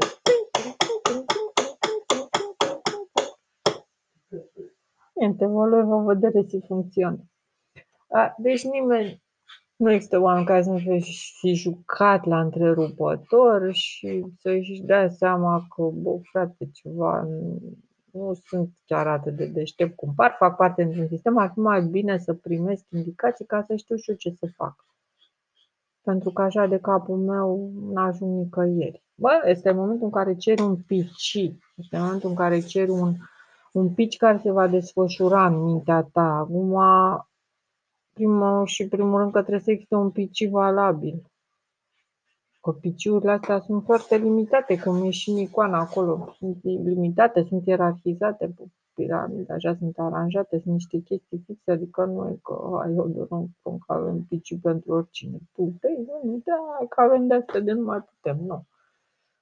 Niente, 5.14 5.46
vă 5.46 6.02
vedere 6.06 6.42
si 6.48 6.60
funcționează. 6.66 7.28
Deci 8.36 8.64
nimeni, 8.64 9.22
nu 9.80 9.92
există 9.92 10.18
oameni 10.18 10.46
care 10.46 10.62
să 10.62 10.70
nu 10.70 11.00
fi 11.40 11.54
jucat 11.54 12.24
la 12.24 12.40
întrerupător 12.40 13.72
și 13.72 14.24
să-și 14.38 14.82
dea 14.82 15.08
seama 15.08 15.66
că, 15.74 15.82
bă, 15.82 16.18
frate, 16.22 16.70
ceva 16.72 17.26
nu 18.12 18.34
sunt 18.46 18.70
chiar 18.84 19.06
atât 19.06 19.36
de 19.36 19.46
deștept 19.46 19.96
cum 19.96 20.12
par, 20.14 20.34
fac 20.38 20.56
parte 20.56 20.82
dintr-un 20.82 21.08
sistem, 21.08 21.38
ar 21.38 21.50
fi 21.52 21.58
mai 21.58 21.82
bine 21.82 22.18
să 22.18 22.34
primesc 22.34 22.84
indicații 22.90 23.44
ca 23.46 23.62
să 23.66 23.76
știu 23.76 23.96
și 23.96 24.10
eu 24.10 24.16
ce 24.16 24.30
să 24.30 24.46
fac. 24.56 24.86
Pentru 26.02 26.30
că 26.30 26.42
așa 26.42 26.66
de 26.66 26.78
capul 26.78 27.16
meu 27.16 27.72
n-ajung 27.92 28.38
nicăieri. 28.38 29.02
Bă, 29.14 29.30
este 29.44 29.70
momentul 29.70 30.04
în 30.04 30.12
care 30.12 30.36
ceri 30.36 30.62
un 30.62 30.76
pici, 30.76 31.54
este 31.76 31.98
momentul 31.98 32.28
în 32.28 32.34
care 32.34 32.60
ceri 32.60 32.90
un, 32.90 33.14
un 33.72 33.94
pici 33.94 34.16
care 34.16 34.38
se 34.42 34.50
va 34.50 34.66
desfășura 34.66 35.46
în 35.46 35.62
mintea 35.62 36.08
ta. 36.12 36.22
Acum 36.22 36.74
primul 38.20 38.66
și 38.66 38.88
primul 38.88 39.18
rând 39.18 39.32
că 39.32 39.40
trebuie 39.40 39.60
să 39.64 39.70
existe 39.70 39.94
un 39.94 40.10
PC 40.10 40.50
valabil. 40.50 41.22
Că 42.60 42.72
PC-urile 42.72 43.30
astea 43.30 43.60
sunt 43.60 43.84
foarte 43.84 44.16
limitate, 44.16 44.78
cum 44.78 45.04
e 45.04 45.10
și 45.10 45.30
în 45.30 45.36
icoana 45.36 45.78
acolo. 45.78 46.34
Sunt 46.38 46.58
limitate, 46.62 47.44
sunt 47.48 47.66
ierarhizate 47.66 48.46
pe 48.56 48.62
piramide, 48.94 49.52
așa 49.52 49.74
sunt 49.78 49.98
aranjate, 49.98 50.58
sunt 50.58 50.74
niște 50.74 50.98
chestii 50.98 51.42
fixe, 51.46 51.70
adică 51.70 52.04
nu 52.04 52.28
e 52.28 52.38
că 52.42 52.78
hai, 52.78 52.94
eu 52.94 53.08
dorăm 53.08 53.56
că 53.62 53.92
avem 53.92 54.22
PC 54.28 54.60
pentru 54.62 54.92
oricine. 54.92 55.38
Puteți, 55.52 56.00
nu, 56.22 56.40
da, 56.44 56.86
că 56.88 57.00
avem 57.00 57.26
de 57.26 57.34
astea 57.34 57.60
de 57.60 57.72
nu 57.72 57.84
mai 57.84 58.00
putem, 58.00 58.38
nu. 58.46 58.64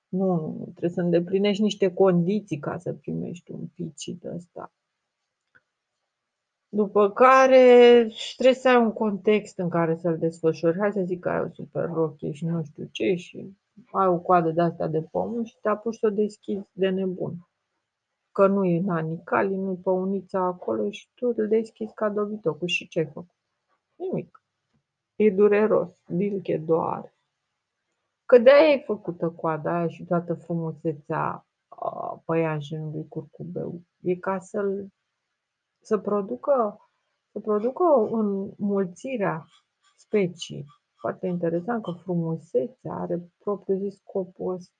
Nu, 0.08 0.26
nu, 0.26 0.62
trebuie 0.62 0.90
să 0.90 1.00
îndeplinești 1.00 1.62
niște 1.62 1.94
condiții 1.94 2.58
ca 2.58 2.78
să 2.78 2.92
primești 2.92 3.50
un 3.50 3.66
PC 3.66 4.04
de 4.20 4.32
ăsta. 4.34 4.72
După 6.70 7.10
care 7.10 8.08
trebuie 8.36 8.54
să 8.54 8.68
ai 8.68 8.76
un 8.76 8.92
context 8.92 9.58
în 9.58 9.68
care 9.68 9.96
să-l 9.96 10.18
desfășori. 10.18 10.78
Hai 10.78 10.92
să 10.92 11.02
zic 11.04 11.20
că 11.20 11.28
ai 11.28 11.40
o 11.40 11.48
super 11.48 11.84
rochie 11.84 12.32
și 12.32 12.44
nu 12.44 12.64
știu 12.64 12.88
ce 12.92 13.14
și 13.14 13.56
ai 13.92 14.06
o 14.06 14.18
coadă 14.18 14.50
de 14.50 14.60
asta 14.60 14.86
de 14.86 15.02
pământ 15.02 15.46
și 15.46 15.58
te 15.60 15.68
apuci 15.68 15.96
să 15.96 16.06
o 16.06 16.10
deschizi 16.10 16.68
de 16.72 16.88
nebun. 16.88 17.48
Că 18.32 18.46
nu 18.46 18.64
e 18.64 18.80
nanicali, 18.80 19.56
nu 19.56 19.72
e 19.72 19.80
păunița 19.82 20.40
acolo 20.40 20.90
și 20.90 21.08
tu 21.14 21.32
îl 21.36 21.48
deschizi 21.48 21.94
ca 21.94 22.08
dobitocul. 22.08 22.68
Și 22.68 22.88
ce 22.88 22.98
ai 22.98 23.06
făcut? 23.06 23.36
Nimic. 23.94 24.42
E 25.16 25.30
dureros, 25.30 26.02
bilche 26.16 26.56
doare. 26.56 27.16
Că 28.24 28.38
de 28.38 28.50
aia 28.50 28.68
ai 28.68 28.82
făcută 28.86 29.30
coada 29.30 29.76
aia 29.76 29.88
și 29.88 30.04
toată 30.04 30.34
frumusețea 30.34 31.46
păianjenului 32.24 33.08
curcubeu. 33.08 33.80
E 34.00 34.14
ca 34.14 34.38
să-l 34.38 34.88
să 35.80 35.98
producă, 35.98 36.80
să 37.32 37.40
producă 37.40 37.84
înmulțirea 38.10 39.46
specii. 39.96 40.64
Foarte 40.94 41.26
interesant 41.26 41.82
că 41.82 41.90
frumusețea 41.90 42.94
are 42.94 43.30
propriu 43.38 43.76
zis 43.78 43.96
scopul 43.96 44.54
ăsta. 44.54 44.72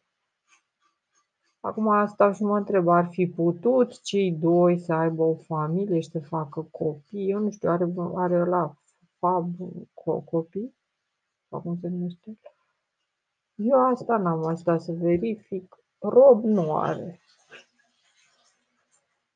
Acum 1.61 1.89
asta 1.89 2.33
și 2.33 2.43
mă 2.43 2.57
întreb, 2.57 2.89
ar 2.89 3.09
fi 3.11 3.27
putut 3.27 4.01
cei 4.03 4.33
doi 4.33 4.79
să 4.79 4.93
aibă 4.93 5.23
o 5.23 5.35
familie 5.35 6.01
și 6.01 6.11
să 6.11 6.21
facă 6.21 6.69
copii? 6.71 7.31
Eu 7.31 7.39
nu 7.39 7.51
știu, 7.51 7.71
are, 7.71 7.93
are 8.15 8.45
la 8.45 8.75
fab 9.19 9.55
co- 9.95 10.25
copii? 10.25 10.75
Sau 11.49 11.61
cum 11.61 11.79
se 11.81 11.89
numește? 11.89 12.39
Eu 13.55 13.87
asta 13.87 14.17
n-am 14.17 14.45
asta 14.45 14.79
să 14.79 14.93
verific. 14.93 15.77
Rob 15.99 16.45
nu 16.45 16.77
are. 16.77 17.21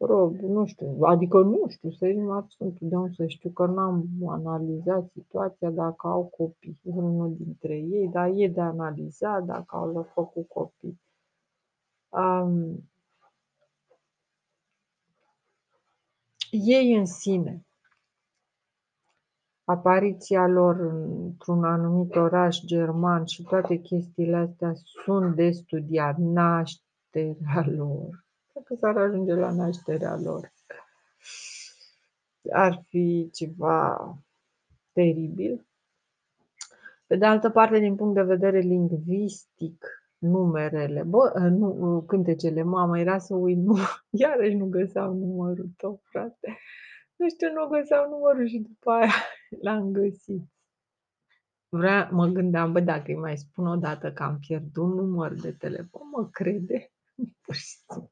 Rob, 0.04 0.36
nu 0.36 0.66
știu, 0.66 0.98
adică 1.00 1.42
nu 1.42 1.68
știu, 1.68 1.90
să 1.90 1.96
serios 1.98 2.44
sunt 2.48 2.80
de 2.80 2.96
unde 2.96 3.12
să 3.14 3.26
știu 3.26 3.50
că 3.50 3.66
n-am 3.66 4.08
analizat 4.26 5.10
situația 5.12 5.70
dacă 5.70 6.06
au 6.06 6.24
copii, 6.24 6.80
unul 6.82 7.36
dintre 7.36 7.76
ei, 7.76 8.08
dar 8.08 8.30
e 8.34 8.48
de 8.48 8.60
analizat 8.60 9.44
dacă 9.44 9.76
au 9.76 10.06
făcut 10.14 10.48
copii. 10.48 11.00
Um, 12.08 12.90
ei 16.50 16.96
în 16.96 17.06
sine, 17.06 17.66
apariția 19.64 20.46
lor 20.46 20.80
într-un 20.80 21.64
anumit 21.64 22.14
oraș 22.14 22.60
german 22.60 23.24
și 23.24 23.42
toate 23.42 23.76
chestiile 23.76 24.36
astea 24.36 24.72
sunt 24.74 25.34
de 25.34 25.50
studiat, 25.50 26.16
nașterea 26.16 27.64
lor, 27.66 28.24
dacă 28.52 28.74
s-ar 28.74 28.96
ajunge 28.96 29.34
la 29.34 29.52
nașterea 29.52 30.16
lor. 30.16 30.52
Ar 32.52 32.82
fi 32.88 33.30
ceva 33.32 34.14
teribil. 34.92 35.66
Pe 37.06 37.16
de 37.16 37.24
altă 37.24 37.50
parte, 37.50 37.78
din 37.78 37.94
punct 37.94 38.14
de 38.14 38.22
vedere 38.22 38.58
lingvistic, 38.58 39.86
numerele, 40.18 41.02
bă, 41.02 41.48
nu, 41.50 42.04
cântecele, 42.06 42.62
mamă, 42.62 42.98
era 42.98 43.18
să 43.18 43.34
uit, 43.34 43.58
nu, 43.58 43.76
iarăși 44.22 44.56
nu 44.56 44.66
găseam 44.66 45.16
numărul 45.16 45.70
tău, 45.76 46.00
frate. 46.04 46.58
Nu 47.16 47.28
știu, 47.28 47.52
nu 47.52 47.66
găseam 47.66 48.10
numărul 48.10 48.46
și 48.46 48.58
după 48.58 48.90
aia 48.90 49.12
l-am 49.64 49.92
găsit. 49.92 50.42
Vrea, 51.68 52.08
mă 52.12 52.26
gândeam, 52.26 52.72
bă, 52.72 52.80
dacă 52.80 53.04
îi 53.06 53.16
mai 53.16 53.36
spun 53.36 53.66
o 53.66 53.76
dată 53.76 54.12
că 54.12 54.22
am 54.22 54.38
pierdut 54.46 54.94
număr 54.94 55.32
de 55.34 55.52
telefon, 55.52 56.08
mă 56.08 56.28
crede? 56.30 56.92
Pur 57.44 57.54
și 57.54 57.64
simplu. 57.64 58.08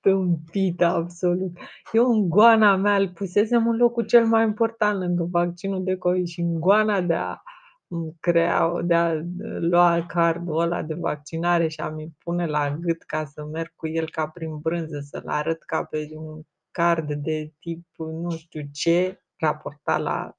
Tâmpită 0.00 0.84
absolut. 0.84 1.56
Eu 1.92 2.12
în 2.12 2.28
goana 2.28 2.76
mea 2.76 2.96
îl 2.96 3.08
pusesem 3.08 3.68
în 3.68 3.76
locul 3.76 4.04
cel 4.04 4.26
mai 4.26 4.44
important 4.44 4.98
lângă 4.98 5.24
vaccinul 5.30 5.84
de 5.84 5.96
COVID 5.96 6.26
și 6.26 6.40
în 6.40 6.60
goana 6.60 7.00
de 7.00 7.14
a 7.14 7.42
crea, 8.20 8.82
de 8.82 8.94
a 8.94 9.12
lua 9.60 10.06
cardul 10.06 10.60
ăla 10.60 10.82
de 10.82 10.94
vaccinare 10.94 11.68
și 11.68 11.80
a-mi 11.80 12.14
pune 12.18 12.46
la 12.46 12.76
gât 12.76 13.02
ca 13.02 13.24
să 13.24 13.44
merg 13.44 13.72
cu 13.76 13.88
el 13.88 14.10
ca 14.10 14.28
prin 14.28 14.58
brânză, 14.58 15.00
să-l 15.00 15.26
arăt 15.26 15.62
ca 15.62 15.84
pe 15.84 16.08
un 16.14 16.42
card 16.70 17.12
de 17.12 17.52
tip 17.60 17.86
nu 17.96 18.30
știu 18.30 18.62
ce, 18.72 19.18
raportat 19.36 20.00
la 20.00 20.36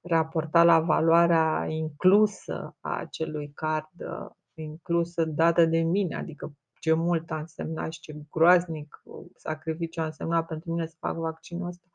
raportat 0.00 0.64
la 0.64 0.80
valoarea 0.80 1.66
inclusă 1.68 2.76
a 2.80 2.96
acelui 2.98 3.52
card, 3.54 3.90
uh, 3.98 4.30
inclusă 4.54 5.24
dată 5.24 5.64
de 5.64 5.78
mine, 5.78 6.16
adică 6.16 6.52
ce 6.86 6.92
mult 6.92 7.30
a 7.30 7.38
însemnat 7.38 7.92
și 7.92 8.00
ce 8.00 8.16
groaznic 8.30 9.02
sacrificiu 9.36 10.00
a 10.00 10.04
însemnat 10.04 10.46
pentru 10.46 10.70
mine 10.70 10.86
să 10.86 10.96
fac 10.98 11.16
vaccinul 11.16 11.66
ăsta. 11.66 11.86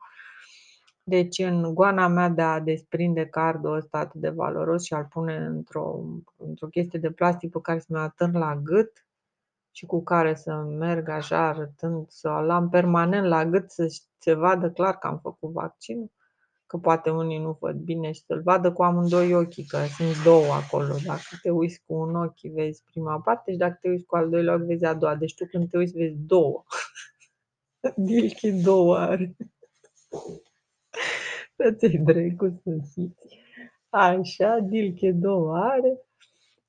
Deci 1.02 1.38
în 1.38 1.74
goana 1.74 2.08
mea 2.08 2.28
de 2.28 2.42
a 2.42 2.60
desprinde 2.60 3.26
cardul 3.26 3.76
ăsta 3.76 3.98
atât 3.98 4.20
de 4.20 4.28
valoros 4.28 4.84
și 4.84 4.94
a-l 4.94 5.04
pune 5.04 5.36
într-o, 5.36 6.04
într-o 6.36 6.66
chestie 6.66 6.98
de 6.98 7.10
plastic 7.10 7.50
pe 7.50 7.58
care 7.62 7.78
să 7.78 7.86
mi-o 7.88 8.00
atârn 8.00 8.38
la 8.38 8.56
gât 8.56 9.06
și 9.70 9.86
cu 9.86 10.02
care 10.02 10.34
să 10.34 10.54
merg 10.54 11.08
așa 11.08 11.48
arătând, 11.48 12.08
să-l 12.08 12.50
am 12.50 12.68
permanent 12.68 13.26
la 13.26 13.46
gât 13.46 13.70
să 13.70 14.00
se 14.18 14.34
vadă 14.34 14.70
clar 14.70 14.98
că 14.98 15.06
am 15.06 15.18
făcut 15.18 15.52
vaccinul, 15.52 16.10
că 16.72 16.78
poate 16.78 17.10
unii 17.10 17.38
nu 17.38 17.56
văd 17.60 17.76
bine 17.76 18.12
și 18.12 18.22
să-l 18.26 18.42
vadă 18.42 18.72
cu 18.72 18.82
amândoi 18.82 19.34
ochii, 19.34 19.64
că 19.64 19.78
sunt 19.96 20.22
două 20.24 20.52
acolo. 20.52 20.94
Dacă 21.04 21.38
te 21.42 21.50
uiți 21.50 21.82
cu 21.86 21.94
un 21.94 22.14
ochi, 22.14 22.52
vezi 22.52 22.82
prima 22.84 23.20
parte 23.20 23.50
și 23.52 23.56
dacă 23.56 23.78
te 23.80 23.88
uiți 23.88 24.04
cu 24.04 24.16
al 24.16 24.30
doilea 24.30 24.54
ochi, 24.54 24.64
vezi 24.64 24.84
a 24.84 24.94
doua. 24.94 25.14
Deci 25.14 25.34
tu 25.34 25.46
când 25.46 25.70
te 25.70 25.76
uiți, 25.76 25.92
vezi 25.92 26.16
două. 26.26 26.64
Dilchi 28.06 28.50
două 28.50 28.96
are. 28.96 29.36
Să-ți 31.56 31.96
dracu 31.96 32.60
să 32.64 32.70
fiți. 32.92 33.38
Așa, 33.88 34.58
Dilche 34.58 35.12
două 35.12 35.56
are, 35.56 36.00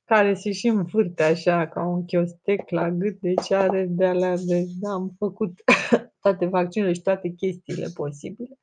care 0.06 0.34
se 0.34 0.52
și 0.52 0.68
învârte 0.68 1.24
așa 1.24 1.68
ca 1.68 1.86
un 1.86 2.06
chiostec 2.06 2.70
la 2.70 2.90
gât, 2.92 3.20
deci 3.20 3.52
are 3.52 3.86
de 3.90 4.06
alea 4.06 4.36
de... 4.38 4.66
Am 4.90 5.16
făcut 5.18 5.54
toate 6.22 6.46
vaccinurile 6.46 6.96
și 6.96 7.04
toate 7.04 7.30
chestiile 7.30 7.88
posibile. 7.94 8.58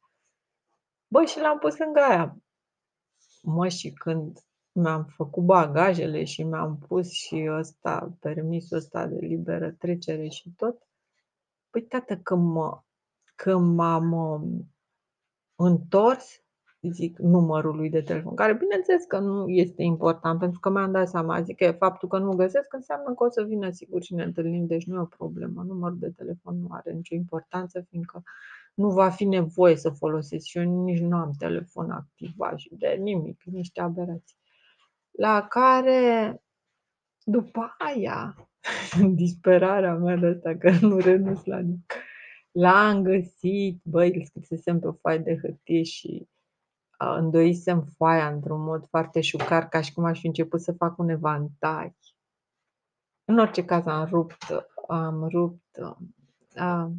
Bă, 1.12 1.24
și 1.24 1.40
l-am 1.40 1.58
pus 1.58 1.78
lângă 1.78 2.00
aia. 2.00 2.36
Mă, 3.42 3.68
și 3.68 3.92
când 3.92 4.38
mi-am 4.72 5.04
făcut 5.04 5.44
bagajele 5.44 6.24
și 6.24 6.42
mi-am 6.42 6.78
pus 6.78 7.10
și 7.10 7.48
ăsta, 7.50 8.16
permisul 8.20 8.76
ăsta 8.76 9.06
de 9.06 9.18
liberă 9.18 9.70
trecere 9.70 10.28
și 10.28 10.50
tot, 10.56 10.82
păi 11.70 11.82
tată, 11.82 12.16
când, 12.16 12.52
mă, 12.52 12.82
când 13.34 13.74
m-am 13.74 14.12
um, 14.12 14.74
întors, 15.54 16.42
zic, 16.80 17.18
numărul 17.18 17.76
lui 17.76 17.90
de 17.90 18.02
telefon, 18.02 18.34
care 18.34 18.54
bineînțeles 18.54 19.04
că 19.04 19.18
nu 19.18 19.48
este 19.48 19.82
important, 19.82 20.38
pentru 20.38 20.60
că 20.60 20.70
mi-am 20.70 20.92
dat 20.92 21.08
seama, 21.08 21.42
zic 21.42 21.56
că 21.56 21.72
faptul 21.72 22.08
că 22.08 22.18
nu 22.18 22.34
găsesc 22.34 22.72
înseamnă 22.72 23.14
că 23.14 23.24
o 23.24 23.30
să 23.30 23.42
vină 23.42 23.70
sigur 23.70 24.02
și 24.02 24.14
ne 24.14 24.22
întâlnim, 24.22 24.66
deci 24.66 24.86
nu 24.86 24.96
e 24.96 25.00
o 25.00 25.04
problemă. 25.04 25.62
Numărul 25.62 25.98
de 25.98 26.10
telefon 26.10 26.60
nu 26.60 26.68
are 26.70 26.92
nicio 26.92 27.14
importanță, 27.14 27.80
fiindcă 27.80 28.22
nu 28.80 28.90
va 28.90 29.10
fi 29.10 29.24
nevoie 29.24 29.76
să 29.76 29.90
folosesc 29.90 30.46
și 30.46 30.58
eu 30.58 30.84
nici 30.84 31.00
nu 31.00 31.16
am 31.16 31.32
telefon 31.38 31.90
activat 31.90 32.58
și 32.58 32.74
de 32.78 32.88
nimic, 32.88 33.42
niște 33.42 33.80
aberații. 33.80 34.36
La 35.10 35.46
care, 35.48 36.42
după 37.24 37.74
aia, 37.78 38.50
în 39.00 39.14
disperarea 39.24 39.94
mea 39.94 40.16
de 40.16 40.26
asta, 40.26 40.56
că 40.56 40.70
nu 40.80 40.98
renunț 40.98 41.44
la 41.44 41.58
nimic, 41.58 41.94
l-am 42.50 43.02
găsit, 43.02 43.80
băi, 43.82 44.14
îl 44.14 44.24
scrisesem 44.24 44.78
pe 44.78 44.86
o 44.86 44.92
foaie 44.92 45.18
de 45.18 45.38
hârtie 45.42 45.82
și 45.82 46.28
uh, 47.00 47.14
îndoisem 47.18 47.82
foaia 47.96 48.28
într-un 48.28 48.62
mod 48.62 48.86
foarte 48.88 49.20
șucar, 49.20 49.68
ca 49.68 49.80
și 49.80 49.92
cum 49.92 50.04
aș 50.04 50.20
fi 50.20 50.26
început 50.26 50.60
să 50.60 50.72
fac 50.72 50.98
un 50.98 51.08
evantai. 51.08 51.96
În 53.24 53.38
orice 53.38 53.64
caz 53.64 53.86
am 53.86 54.04
rupt, 54.04 54.44
am 54.88 55.28
rupt 55.28 55.78
uh, 56.56 56.90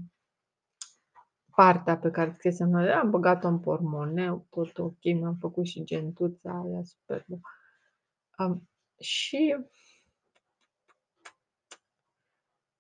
partea 1.56 1.98
pe 1.98 2.12
care 2.12 2.32
scrisem 2.32 2.70
noi, 2.70 2.92
am 2.92 3.10
băgat-o 3.10 3.48
în 3.48 3.60
pormoneu, 3.60 4.46
tot 4.50 4.78
ok, 4.78 5.04
mi-am 5.04 5.38
făcut 5.40 5.66
și 5.66 5.84
gentuța 5.84 6.64
aia 6.66 6.82
superbă. 6.84 7.40
Um, 8.38 8.70
și 9.00 9.58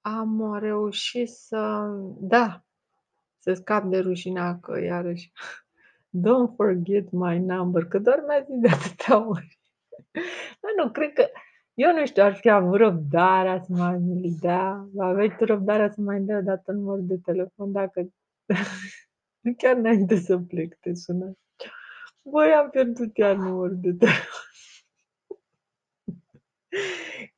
am 0.02 0.58
reușit 0.60 1.30
să, 1.30 1.90
da, 2.20 2.66
să 3.40 3.54
scap 3.54 3.84
de 3.84 4.00
rușinea 4.00 4.60
că 4.60 4.80
iarăși 4.80 5.32
don't 6.26 6.56
forget 6.56 7.12
my 7.12 7.40
number, 7.40 7.86
că 7.86 8.00
doar 8.00 8.24
mi-a 8.28 8.44
zis 8.44 8.60
de 8.60 8.68
atâtea 8.68 9.28
ori. 9.28 9.60
Dar 10.62 10.86
nu, 10.86 10.92
cred 10.92 11.14
că, 11.14 11.28
eu 11.74 11.94
nu 11.94 12.06
știu, 12.06 12.24
ar 12.24 12.34
fi 12.34 12.50
avut 12.50 12.78
răbdarea 12.78 13.62
să 13.62 13.74
mai 13.74 13.98
mi 13.98 14.38
dea, 14.40 14.90
aveai 15.00 15.36
tu 15.38 15.46
răbdarea 15.46 15.90
să 15.90 16.02
mai 16.02 16.22
dea 16.22 16.38
o 16.38 16.42
dată 16.42 16.72
numărul 16.72 17.06
de 17.06 17.18
telefon 17.18 17.72
dacă 17.72 18.10
Chiar 19.58 19.76
înainte 19.76 20.16
să 20.16 20.38
plec 20.38 20.76
te 20.80 20.94
sună. 20.94 21.38
Băi, 22.22 22.52
am 22.52 22.70
pierdut 22.70 23.18
iar 23.18 23.36
numărul 23.36 23.78
de 23.80 23.94
telefon. 23.94 24.42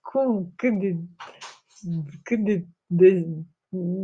Cum? 0.11 0.53
Cât 0.55 0.79
de... 0.79 0.95
Cât 2.23 2.43
de... 2.43 2.65
de 2.85 3.27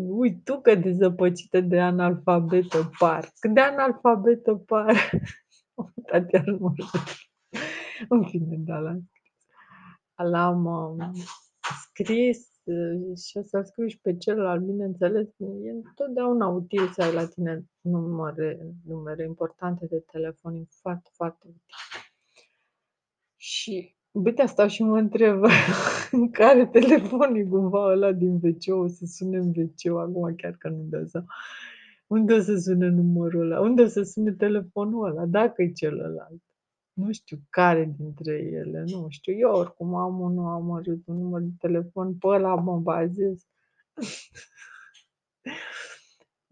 Ui, 0.07 0.41
tu 0.43 0.61
că 0.61 0.75
de 0.75 0.91
zăpăcită 0.91 1.61
de 1.61 1.79
analfabetă 1.79 2.91
par. 2.97 3.31
Cât 3.39 3.53
de 3.53 3.59
analfabetă 3.59 4.55
par. 4.55 5.11
Uitat 5.95 6.31
iar 6.31 6.43
numărul 6.43 6.85
În 8.09 8.27
fine, 8.27 8.55
da, 8.57 8.79
l-am 8.79 9.09
scris. 9.09 9.35
L-am 10.15 10.65
um, 10.65 11.13
scris 11.81 12.48
și 13.27 13.38
o 13.38 13.41
să 13.41 13.62
scriu 13.65 13.88
și 13.88 13.99
pe 13.99 14.17
celălalt, 14.17 14.62
bineînțeles, 14.62 15.27
e 15.63 15.69
întotdeauna 15.69 16.47
util 16.47 16.88
să 16.88 17.01
ai 17.01 17.13
la 17.13 17.25
tine 17.25 17.65
numere, 17.82 18.73
numere 18.86 19.23
importante 19.23 19.86
de 19.86 20.03
telefon, 20.12 20.53
e 20.53 20.63
foarte, 20.82 21.10
foarte 21.13 21.45
util. 21.47 21.75
Și 23.36 23.95
uite 24.12 24.41
asta 24.41 24.67
și 24.67 24.84
mă 24.84 24.97
întreb 24.97 25.43
în 26.12 26.32
care 26.32 26.65
telefon 26.65 27.36
e 27.36 27.43
cumva 27.43 27.91
ăla 27.91 28.12
din 28.12 28.39
wc 28.43 28.82
o 28.84 28.88
să 28.88 29.05
sune 29.05 29.38
în 29.38 29.53
wc 29.55 29.97
acum 29.97 30.36
chiar 30.36 30.55
că 30.60 30.69
nu 30.69 30.84
dă 30.89 31.03
să... 31.05 31.23
Unde 32.08 32.34
o 32.34 32.39
să 32.39 32.55
sune 32.58 32.88
numărul 32.88 33.41
ăla? 33.41 33.60
Unde 33.60 33.82
o 33.82 33.88
să 33.88 34.03
sune 34.03 34.32
telefonul 34.32 35.10
ăla? 35.10 35.25
Dacă 35.25 35.62
e 35.62 35.71
celălalt. 35.71 36.41
Nu 36.99 37.12
știu 37.12 37.38
care 37.49 37.93
dintre 37.97 38.33
ele, 38.33 38.83
nu 38.88 39.05
știu. 39.09 39.33
Eu 39.33 39.51
oricum 39.51 39.95
am 39.95 40.19
unul, 40.19 40.47
am 40.47 40.69
un 41.05 41.17
număr 41.17 41.41
de 41.41 41.51
telefon, 41.59 42.17
pe 42.17 42.27
ăla 42.27 42.55
mă 42.55 42.79
bazez. 42.79 43.47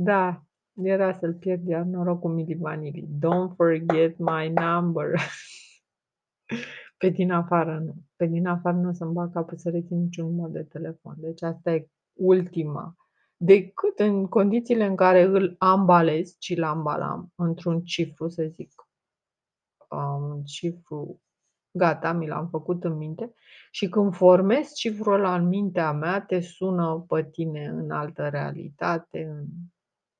da, 0.09 0.45
era 0.73 1.13
să-l 1.13 1.33
pierd 1.33 1.67
iar 1.67 1.83
noroc 1.83 2.19
cu 2.19 2.27
Mili 2.27 2.55
Vanili. 2.55 3.07
Don't 3.07 3.55
forget 3.55 4.17
my 4.17 4.53
number. 4.53 5.13
Pe 6.97 7.09
din 7.09 7.31
afară 7.31 7.79
nu. 7.79 7.95
Pe 8.15 8.25
din 8.25 8.47
afară 8.47 8.77
nu 8.77 8.89
o 8.89 8.93
să-mi 8.93 9.13
bag 9.13 9.33
capul 9.33 9.57
să 9.57 9.69
rețin 9.69 10.01
niciun 10.01 10.25
număr 10.25 10.49
de 10.49 10.63
telefon. 10.63 11.15
Deci 11.17 11.43
asta 11.43 11.71
e 11.71 11.89
ultima. 12.13 12.95
Decât 13.37 13.99
în 13.99 14.27
condițiile 14.27 14.85
în 14.85 14.95
care 14.95 15.21
îl 15.21 15.55
ambalez, 15.57 16.35
ci 16.39 16.55
l-ambalam 16.55 17.31
într-un 17.35 17.81
cifru, 17.83 18.29
să 18.29 18.51
zic, 18.55 18.86
un 19.95 20.43
cifru 20.43 21.21
gata, 21.71 22.13
mi 22.13 22.27
l-am 22.27 22.47
făcut 22.47 22.83
în 22.83 22.97
minte 22.97 23.33
și 23.71 23.89
când 23.89 24.15
formez 24.15 24.73
cifrul 24.73 25.13
ăla 25.13 25.35
în 25.35 25.47
mintea 25.47 25.91
mea, 25.91 26.21
te 26.21 26.39
sună 26.39 27.05
pe 27.07 27.23
tine 27.31 27.65
în 27.65 27.91
altă 27.91 28.27
realitate, 28.27 29.23
în 29.23 29.45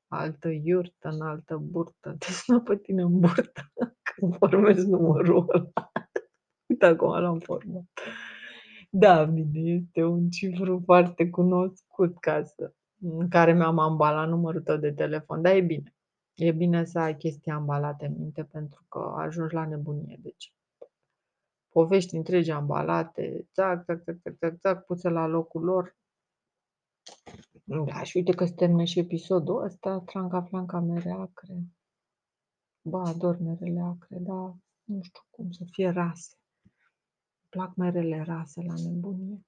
altă 0.08 0.50
iurtă, 0.50 1.10
în 1.10 1.22
altă 1.22 1.58
burtă. 1.58 2.16
Te 2.20 2.32
sună 2.44 2.62
pe 2.62 2.76
tine 2.76 3.02
în 3.02 3.20
burtă 3.20 3.72
când 4.14 4.36
formez 4.38 4.86
numărul 4.86 5.46
ăla. 5.54 5.92
Uite 6.70 6.86
acum 6.86 7.20
l-am 7.20 7.40
format. 7.40 7.84
Da, 8.90 9.24
bine, 9.24 9.60
este 9.60 10.04
un 10.04 10.30
cifru 10.30 10.82
foarte 10.86 11.30
cunoscut 11.30 12.20
ca 12.20 12.44
să, 12.44 12.74
în 13.02 13.30
care 13.30 13.54
mi-am 13.54 13.80
ambalat 13.80 14.28
numărul 14.28 14.62
tău 14.62 14.78
de 14.78 14.92
telefon, 14.92 15.42
dar 15.42 15.56
e 15.56 15.62
bine. 15.62 15.97
E 16.38 16.52
bine 16.52 16.86
să 16.86 17.00
ai 17.00 17.18
chestii 17.18 17.52
ambalate 17.52 18.06
în 18.06 18.16
minte 18.18 18.44
pentru 18.44 18.86
că 18.90 19.14
ajungi 19.18 19.54
la 19.54 19.66
nebunie. 19.66 20.18
Deci, 20.22 20.54
povești 21.70 22.16
întregi 22.16 22.52
ambalate, 22.52 23.48
țac, 23.54 23.86
țac, 23.86 24.04
țac, 24.04 24.18
țac, 24.22 24.38
țac, 24.38 24.60
țac, 24.60 24.86
puse 24.86 25.10
la 25.10 25.26
locul 25.26 25.64
lor. 25.64 25.98
Da, 27.64 28.04
și 28.04 28.18
uite 28.18 28.32
că 28.32 28.46
se 28.46 28.54
termină 28.54 28.84
și 28.84 29.00
episodul 29.00 29.64
ăsta, 29.64 30.00
Tranca 30.00 30.42
Flanca 30.42 30.80
mere 30.80 31.12
acre. 31.12 31.56
Ba, 32.82 33.02
ador 33.02 33.38
merele 33.40 33.82
acre, 33.82 34.18
dar 34.20 34.56
nu 34.84 35.02
știu 35.02 35.22
cum 35.30 35.52
să 35.52 35.64
fie 35.72 35.90
rase. 35.90 36.38
plac 37.50 37.76
merele 37.76 38.22
rase 38.22 38.62
la 38.62 38.74
nebunie. 38.74 39.46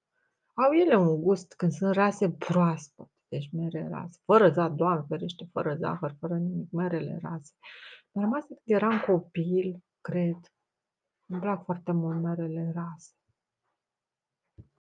Au 0.54 0.72
ele 0.72 0.96
un 0.96 1.22
gust 1.22 1.54
când 1.54 1.72
sunt 1.72 1.94
rase 1.94 2.32
proaspăt. 2.32 3.10
Deci 3.30 3.50
mere 3.52 3.88
rase. 3.88 4.20
Fără 4.26 4.50
zahăr, 4.50 4.72
Doamne 4.76 5.06
ferește, 5.08 5.50
fără 5.52 5.76
zahăr, 5.76 6.16
fără 6.20 6.38
nimic, 6.38 6.72
merele 6.72 7.20
rase. 7.22 7.54
Mi-a 8.12 8.24
rămas 8.24 8.44
când 8.46 8.60
eram 8.64 9.00
copil, 9.00 9.84
cred. 10.02 10.38
Îmi 11.26 11.42
plac 11.42 11.64
foarte 11.64 11.92
mult 11.92 12.22
merele 12.22 12.72
rase. 12.76 13.12